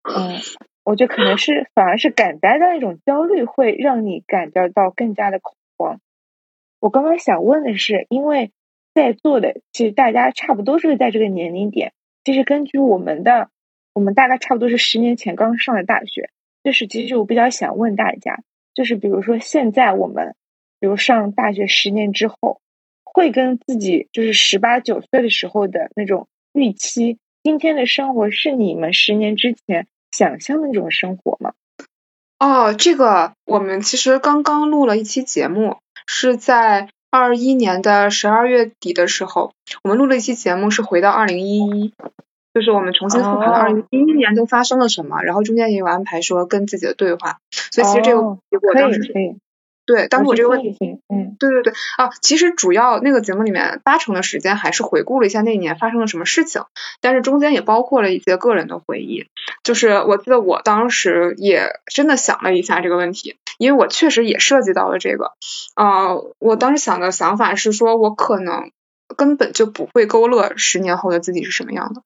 [0.04, 0.38] 嗯，
[0.84, 6.00] 我觉得可能是反而是赶单的那种焦虑，会让你感觉到更加的恐慌。
[6.80, 8.50] 我刚刚想问的是，因为
[8.94, 11.92] 在座的其实大家差不多是在这个年龄点，
[12.24, 13.50] 其实根据我们的，
[13.92, 16.30] 我们大概差不多是十年前刚上的大学。
[16.62, 18.42] 就是，其实我比较想问大家，
[18.74, 20.34] 就是比如说，现在我们，
[20.78, 22.60] 比如上大学十年之后，
[23.02, 31.54] 会跟自己就是十八九岁的时候的那种预期，今天的生活是你们十年之前想象的那种生活吗？
[32.38, 35.78] 哦，这个我们其实刚刚录了一期节目，
[36.12, 39.52] 是在二一年的十二月底的时候，
[39.84, 41.94] 我们录了一期节目，是回到二零一一。
[42.52, 49.00] 就是我们重新复盘了二零一一年都发生了什么，然后中间也有安排说跟自己的对话，所以其实这个结果当时
[49.86, 50.76] 对，当时我这个问题，
[51.08, 56.62] 嗯，对对对啊，其实主要那个节目里面八成的时间还是回顾了一下那一年发生了什么事情，
[57.00, 59.26] 但是中间也包括了一些个人的回忆，
[59.64, 65.32] 就是我记得我当时也真的想了一下这个问题，因为我确实也涉及到了这个
[65.74, 68.70] 啊，我当时想的想法是说我可能
[69.18, 72.02] 根本就不会勾勒十年后的自己是什么样的。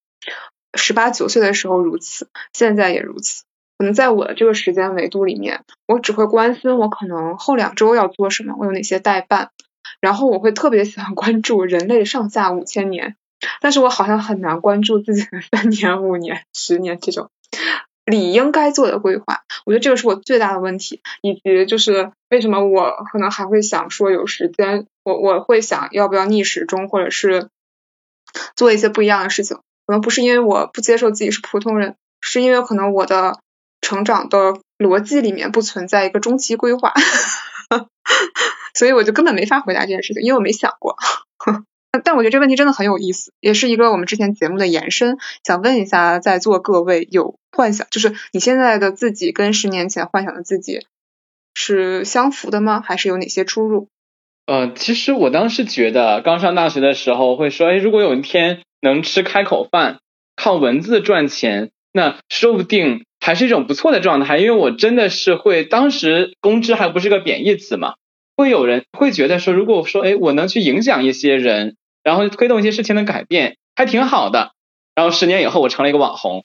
[0.76, 3.44] 十八九岁的时候如此，现在也如此。
[3.78, 9.50] 可能在我的这个时间维度里面，我只会关心我可能后两周要做什么，我有哪些代办，
[10.00, 13.14] 然后我会特别喜欢关注人类上下五千年，
[13.60, 17.30] 但是我好像很难关注自己的三年、五年、十年这种
[18.04, 19.42] 理应该做的规划。
[19.64, 27.48] 我觉得这个是我最大的问题，以及就是为什么我可能还会想说有时间，我我会想要不要逆时钟，或者是
[28.56, 29.58] 做一些不一样的事情。
[29.86, 33.38] 可能不是因为我不接受自己是普通人，是因为可能我的
[33.80, 36.94] 成长的逻辑里面不存在一个中期规划，
[38.74, 40.96] 所以我就根本没法回答这件事情，因为我没想过。
[42.02, 45.18] 但我觉得这问题真的很有意思，也是一个我们之前节目的延伸。
[45.44, 50.86] 想问一下在座各位，有幻想，就是你现在的自己跟十年前幻想的自己
[51.54, 52.82] 是相符的吗？
[52.84, 53.88] 还是有哪些出入？
[54.46, 58.62] 呃，其实我当时觉得刚上大学的时候会说，哎，如果有一天。
[58.84, 60.00] 能吃开口饭，
[60.36, 64.36] 靠文字赚钱，那说不定还是一种不错的状态。
[64.36, 67.94] 因为我真的是会，当时公知还不是个贬义词嘛，
[68.36, 74.52] 会有人会觉得说，如果说，哎，我能去影响一些人，然后推动一些事情的改变，还挺好的。
[74.94, 76.44] 然后十年以后，我成了一个网红，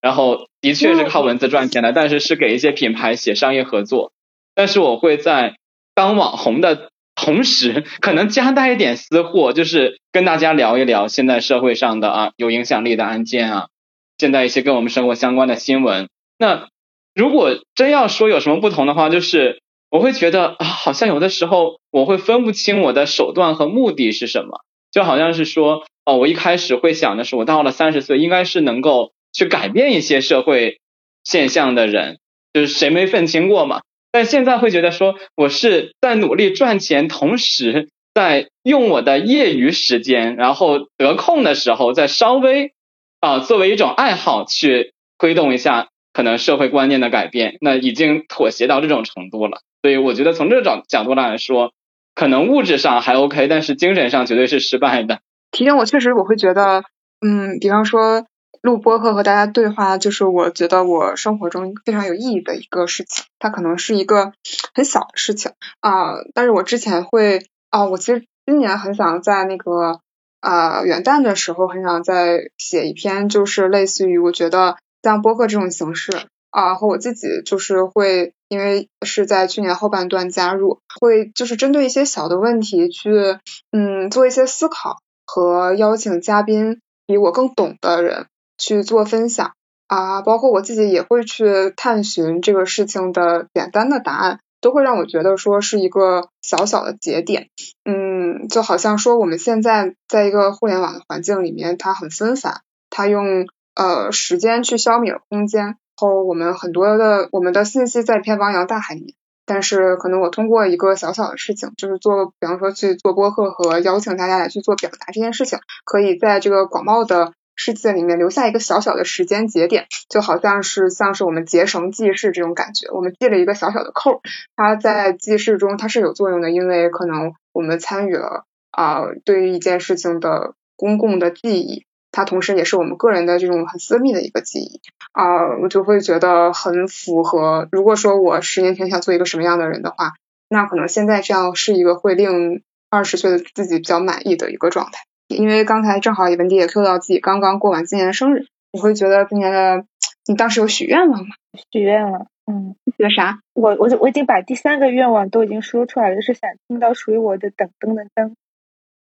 [0.00, 4.12] 然后的确是靠文字赚钱的，但是是给一些品牌写商业合作。
[4.54, 5.56] 但是我会在
[5.94, 6.88] 当网红的。
[7.16, 13.68] 同时，可能夹带一点私货，就是跟大家聊一聊现在社会上的啊有影响力的案件啊，
[14.16, 16.08] 现在一些跟我们生活相关的新闻。
[16.38, 16.68] 那
[17.14, 30.80] 如果真要说有什么不同的话，就是我会觉得啊，好像有的时候我会分不清我的手段和目的是什么，就好像是说哦，我一开始会想的是，我到了三十岁，应该是能够去改变一些社会
[31.24, 32.18] 现象的人，
[32.52, 33.80] 就是谁没愤青过嘛。
[34.12, 42.72] 但现在会觉得说，我是在努力赚钱，同时在用我的业余时间，然后得空的时候，再稍微
[43.20, 47.58] 啊作为一种爱好去推动一下可能社会观念的改变。
[47.60, 51.72] 那已经妥协到这种程度了，所以我觉得从这种角度来说，
[52.14, 55.20] 可能物质上还 OK，但是精神上绝对是失败的。
[55.50, 56.84] 提醒我，确实我会觉得，
[57.20, 58.26] 嗯，比方说。
[58.62, 63.24] 录播客和大家对话，就是我觉得我生活中非常有意义的一个事情。
[63.38, 64.34] 它可能是一个
[64.74, 70.00] 很小的事情啊，但是我之前会啊，我其实今年很想在那个
[70.40, 76.12] 啊元旦的时候，很想再写一篇，就是类似于我觉得像播客这种形式
[76.50, 83.38] 啊，和我自己就是会，因为是在去年后半段加入，会就是针对一些小的问题去
[83.72, 88.26] 嗯做一些思考和邀请嘉宾比我更懂的人。
[88.62, 89.54] 去做分享
[89.86, 97.48] 啊，包括我自己也会去探寻这个事情的简单的答案，都会让我觉得说是一个小小的节点。
[97.86, 109.14] 嗯，就好像说我们现在在一个互联网的环境里面，它很纷繁，它用呃时间去消灭了空间，后我们很多的我们的信息在一片汪洋大海里。
[109.46, 124.20] 但是可能我通过一个小小的事情，就是做，比方说去做播客和邀请大家来去做表达这件事情，可以在这个广袤的世界里面留下一个小小的时间节点，就好像是像是我们结绳记事这种感觉，我们系了一个小小的扣，
[124.54, 131.86] 它在记事中它是有作用的，因为可能我们参与了啊对于一件事情的公共的记忆。
[132.12, 134.80] 它同时也是我们个人的这种很私密的一个记忆
[135.12, 137.68] 啊，我就会觉得很符合。
[137.70, 140.14] 如果说我十年前想做一个什么样的人的话，
[140.48, 145.04] 那可能现在这样是一个会令二十岁的自己比较满意的一个状态。
[145.28, 149.84] 因为刚才正好文迪也 Q 到自己刚刚过完今年的生日，你会觉得今年的
[150.26, 151.34] 你当时有许愿望吗？
[151.72, 153.38] 许愿了，嗯，许了啥？
[153.54, 158.34] 我我就我已经把第三个愿望都已经说出来了，就是想听到属于我的噔噔的噔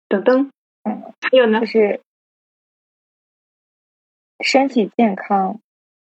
[0.09, 0.51] 噔噔，
[0.85, 1.59] 嗯，还有呢？
[1.59, 2.01] 就是。
[4.41, 5.61] 身体健康，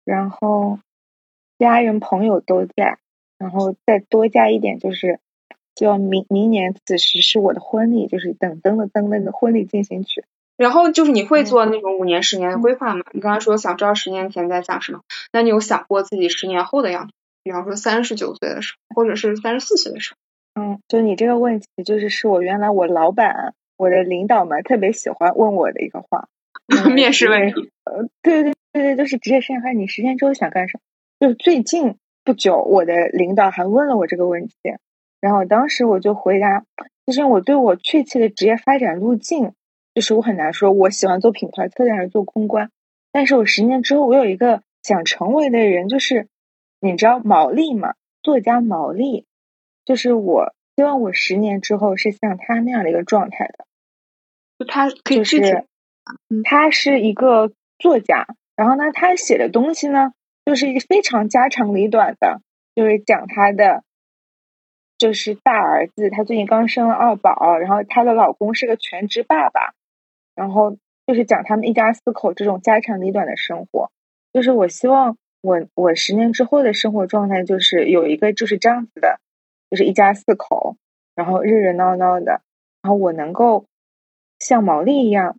[0.05, 0.79] 然后
[1.59, 2.97] 家人朋友都在，
[3.37, 5.19] 然后再多加一点，就是
[5.75, 10.25] 希望明明年此时是我的婚礼，就是等噔的噔那个婚礼进行曲。
[10.55, 13.03] 然后就是你会做那种五年、十年的规划吗？
[13.11, 15.01] 你刚才说想知道十年前在想什么，
[15.31, 17.13] 那你有想过自己十年后的样子？
[17.43, 20.13] 比方说三十九岁的时候，或者是三十四岁的时
[20.55, 20.63] 候？
[20.63, 26.29] 嗯，就你这个问题，就是是我原来我老板、我的领导们特别喜欢问我的一个话。
[26.93, 30.81] 面试问题，呃，对对对对，就是职业生涯开你十年之后想干什么？
[31.19, 34.55] 就是最近不久，我的领导还问了我这个问题，
[35.19, 36.65] 然后当时我就回答，
[37.05, 39.53] 其实我对我确切的职业发展路径，
[39.93, 42.71] 就是我很难说，我喜欢做品牌策略还是做公关，
[43.11, 46.27] 但是我十年之后，我有一个想成为的人，就是
[46.79, 49.25] 你知道毛利嘛，作家毛利，
[49.85, 53.65] 就是我希望我十年之后是像他那样的一个状态的，
[54.57, 55.51] 就他可以具体。
[56.43, 57.53] 他是一个
[57.83, 58.25] 作家，
[58.55, 60.13] 然后呢，他写的东西呢，
[60.45, 62.41] 就是一个非常家长里短的，
[62.73, 63.83] 就是讲他的，
[64.97, 69.73] 就是大儿子，他最近刚生了二宝，然后他的老公是个全职爸爸，
[70.33, 73.91] 然后就是讲他们一家四口这种家长里短的生活。
[74.31, 79.19] 就是我希望我我十年之后的生活状态，就是有一个就是这样子的，
[79.69, 80.77] 就是一家四口，
[81.15, 82.41] 然后热热闹闹的，
[82.81, 83.65] 然后我能够
[84.39, 85.35] 像毛利一样。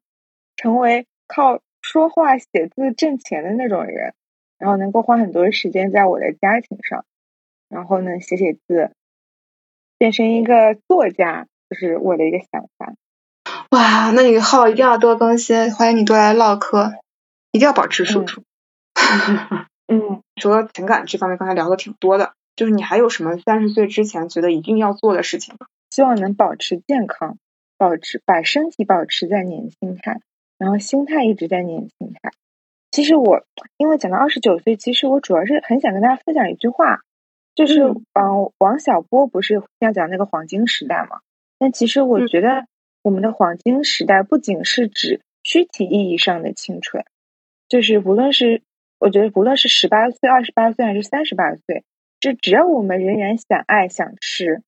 [0.57, 4.15] 成为靠说话写字挣钱的那种人，
[4.59, 7.05] 然后能够花很多时间在我的家庭上，
[7.69, 8.91] 然后呢写写字，
[9.99, 12.95] 变成一个作家，就是我的一个想法。
[13.71, 16.95] 哇，那你号一定要多更新，欢迎你多来唠嗑，
[17.53, 18.43] 一定要保持输出。
[19.87, 25.67] 嗯，除了情感这方面，刚才聊的挺多的，就是你还有什么三十岁之前觉得一定要做的事情吗？
[25.91, 27.37] 希望能保持健康，
[27.77, 30.23] 保持把身体保持在年轻态。
[30.65, 32.31] 然后心态一直在年轻态。
[32.91, 33.45] 其实我
[33.77, 37.01] 因为讲到二十九岁，其实我主要是很想跟大家分享一句话，
[37.55, 41.21] 就是嗯，王小波不是要讲那个黄金时代嘛？
[41.59, 42.67] 但其实我觉得
[43.03, 47.05] 我们的黄金时代不仅是指躯体意义上的青春，
[47.69, 48.63] 就是无论是
[48.99, 51.85] 我觉得无论是十八岁、二十八岁还是三十八岁，
[52.21, 54.63] 就只要我们仍然想爱、想吃，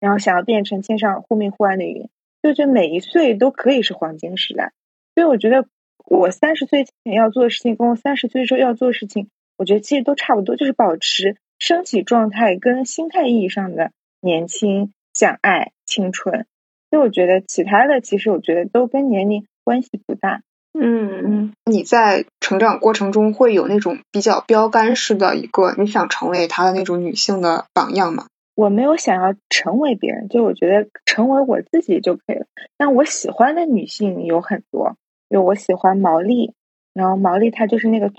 [0.00, 2.08] 然后想要变成天上忽明忽暗的云，
[2.42, 4.72] 就这每一岁都可以是黄金时代。
[5.14, 5.66] 所以我觉得，
[6.06, 16.46] 我三十岁前要做的事情，跟我三十岁之后要做的事情，我觉得其实都差不多，就是保持身体状态跟心态意义上的年轻、想爱、青春。
[16.90, 20.42] 所以我觉得其他的，其实我觉得都跟年龄关系不大。
[20.78, 28.26] 嗯嗯，你在成长过程中会有那种比较标杆式的一个你想成为她的那种女性的榜样吗？
[28.54, 32.46] 我没有想要成为别人，就我觉得成为我自己就可以了。
[32.76, 34.96] 但我喜欢的女性有很多。
[35.32, 36.52] 就我喜欢毛利，
[36.92, 38.12] 然后毛利她就是那个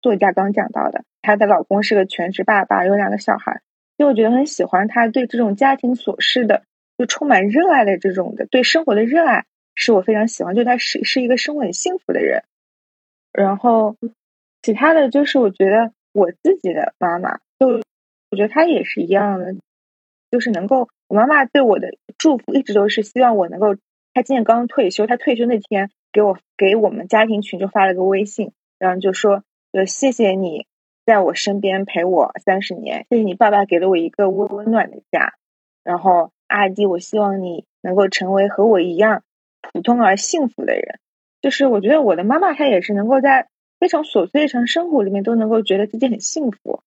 [0.00, 3.60] 作家刚讲到的，她的老公是个全职爸爸，有两个小孩，
[3.98, 6.62] 就我觉得很喜欢她对这种家庭琐事的
[6.96, 12.44] 就充满热爱的这种的对生活的热爱，是我非常喜欢，就她是是一个生活很幸福的人。
[13.32, 13.96] 然后
[14.62, 17.82] 其他的就是我觉得我自己的妈妈，就
[18.30, 19.56] 我觉得她也是一样的，
[20.30, 23.74] 就是能够我妈妈对我的祝福一直都是希望我能够，
[24.14, 25.90] 她今年刚退休，她退休那天。
[26.12, 30.66] 给我给我们家庭群就发了个微信，然后就说，就谢谢你
[31.06, 35.34] 在我身边陪我三十年，谢谢你爸爸给了我一个温温暖的家，
[35.84, 39.22] 然后阿弟，我希望你能够成为和我一样
[39.60, 40.98] 普通而幸福的人。
[41.40, 43.48] 就是我觉得我的妈妈她也是能够在
[43.78, 46.82] 非常琐碎日常生活里面都能够觉得自己很幸福，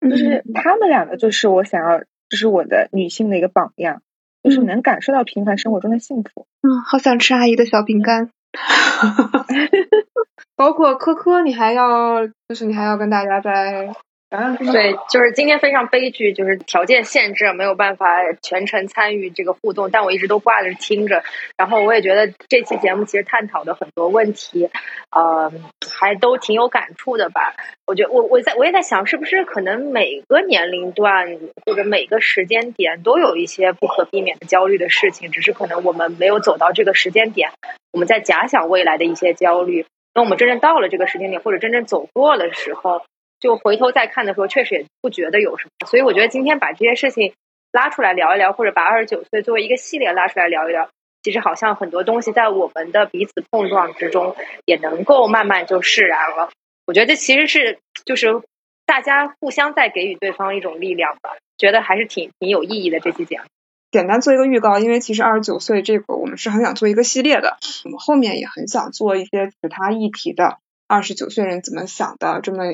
[0.00, 1.98] 就是他们两个就是我想要，
[2.28, 4.02] 就是我的女性的一个榜样，
[4.42, 6.46] 就是能感受到平凡生活中的幸福。
[6.62, 8.30] 嗯，好想吃阿姨的小饼干。
[8.66, 9.46] 哈哈哈，
[10.56, 13.94] 包括科科，你还要就是你还要跟大家再
[14.30, 18.06] 对，就是今天非常悲剧，就是条件限制，没有办法
[18.42, 21.22] 全程参与这个互动，但我一直都挂着听着。
[21.56, 24.68] 然后我也觉得这期节目其实探讨的很多问题，
[25.10, 25.50] 呃，
[25.90, 27.54] 还都挺有感触的吧。
[27.86, 37.48] 我觉得我我在我也在想，是不是可能每个年龄段或者每个时间点都有一些不可避免的焦虑的事情，只是可能我们没有走到这个时间点，
[37.92, 39.86] 我们在假想未来的一些焦虑。
[40.12, 43.00] 等我们真正到了这个时间点，或者真正走过的时候。
[43.40, 47.34] 就回头再看的时候，确实也不觉得有什么，所以我觉得今天把这些事情
[47.70, 50.90] 拉出来聊一聊，或者把二十九岁作为一个系列拉出来聊一聊，
[51.22, 54.34] 其实好像很多东西在我们的彼此碰撞之中，
[54.64, 56.50] 也能够慢慢就释然了。
[56.86, 58.42] 我觉得其实是就是
[58.86, 63.44] 大家互相在给予对方一种力量吧，觉得还是挺挺有意义的这期节目。
[63.90, 72.64] 简单做一个预告，因为其实二十九岁这个我们是很想做一个系列的，我们后面也很想做一些其他议题的二十九岁人怎么想的这么。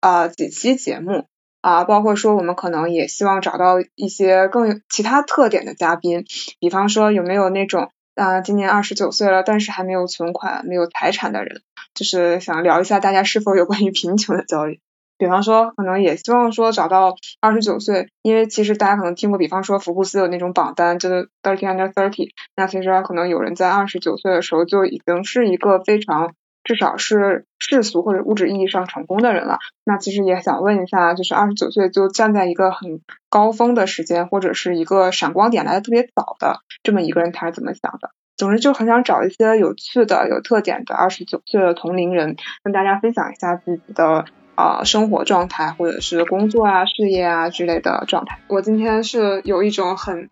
[0.00, 1.26] 啊，几期节目
[1.60, 6.24] 啊，包括说我们可能也希望找到一些更有其他特点的嘉宾，
[6.60, 11.62] 比方说有没有那种啊，今年二十九岁了，但是还没有存款、没有财产的人，
[11.94, 14.80] 就是想聊一下大家是否有关于贫穷的焦虑。
[15.18, 26.34] 比方说，可能也希望说找到二十九岁，因为其实大家可能听过，比方说福布斯有那种榜单，就是 thirty under thirty，那其实可能有人在二十九岁的时候就已经是一个非常。
[26.68, 29.58] 至少是世俗或者物质意义上成功的人了。
[29.84, 33.00] 那其实也想问一下，就是二十九岁就站在一个很
[33.30, 38.10] 高峰的时间，或者是一个闪光点来的特别早的这么一个人，他是怎么想的？
[38.36, 48.40] 总之就很想找一些有趣的、有特点的二十九岁的同龄人，跟大家分享一下自己的啊生活状态，或者是工作啊、事业啊之类的状态。
[48.46, 50.28] 我今天是有一种很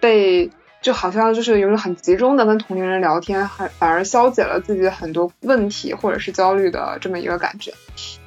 [0.00, 0.50] 被。
[0.80, 7.72] 就好像就是有种很集中的跟同龄人聊天，很反而消解了自己很多问题或者是焦虑的这么一个感觉。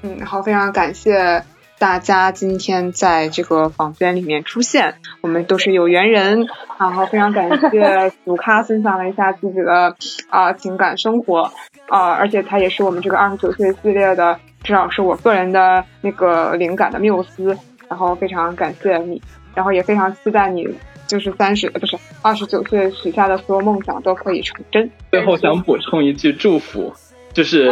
[0.01, 1.43] 嗯，然后非常感谢
[1.79, 6.47] 大家今天在这个房间里面出现，我们都是有缘人。
[6.77, 9.95] 然后非常感谢祖咖分享了一下自己的
[10.29, 11.51] 啊情感生活
[11.87, 17.57] 啊，而且他也是我们这个二十九岁系列的，至少是我个人的那个灵感的缪斯。
[17.89, 19.21] 然后非常感谢你，
[19.53, 20.65] 然后也非常期待你。
[21.11, 24.89] 就是三十，不是二十九岁许下的所有梦想都可以成真。
[25.11, 26.93] 最后想补充一句祝福，
[27.33, 27.69] 就是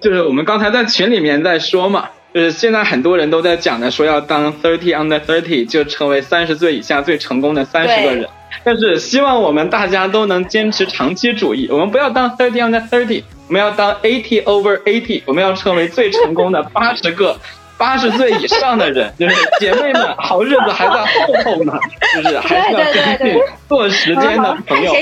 [0.00, 8.28] 就是我们刚才在群里面在说嘛，就是现在很多人都在讲的说要当 thirty under thirty 就成为三十岁以下最成功的三十个人。
[8.62, 17.36] 但是希望我们大家都能坚持长期主义，我们不要当 thirty under thirty，我们要当 eighty over eighty，我们要成为最成功的八十个。
[17.80, 21.72] 八十岁以上的人， 就是姐妹们，好日子还在后头呢，
[22.14, 24.94] 就是还是要坚信做时间的朋友，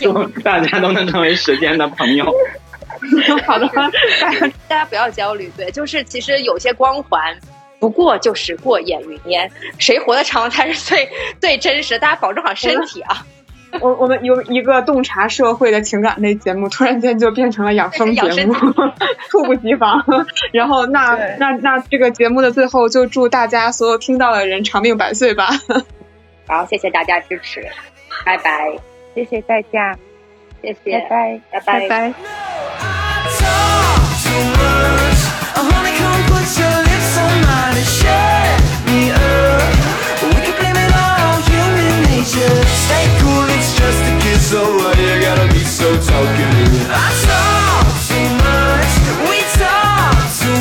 [0.00, 2.24] 祝大家都能成为时间的朋友。
[3.44, 3.66] 好的，
[4.20, 7.36] 大家大家不要焦虑，对，就是其实有些光环，
[7.80, 11.08] 不过就是过眼云烟，谁活得长才是最
[11.40, 11.98] 最真实。
[11.98, 13.26] 大家保重好身体啊。
[13.80, 18.54] 我我们有一个洞察社会的情感类节目，突然间就变成了养生节目，
[19.30, 20.04] 猝不及防。
[20.52, 25.48] 然后那那那这个节目的最后，就祝大家所有听到的人长命百岁吧。
[26.48, 27.64] 好，谢谢大家支持，
[28.24, 28.76] 拜拜，
[29.14, 29.96] 谢谢大家，
[30.60, 32.49] 谢谢，拜拜，拜拜。
[44.50, 46.90] So why you gotta be so talkative?
[46.90, 48.92] I talk too much.
[49.30, 50.60] We talk too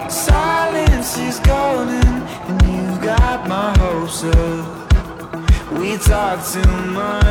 [0.00, 0.10] much.
[0.10, 2.08] Silence is golden,
[2.48, 4.64] and you've got my hopes up.
[5.78, 7.21] We talk too much.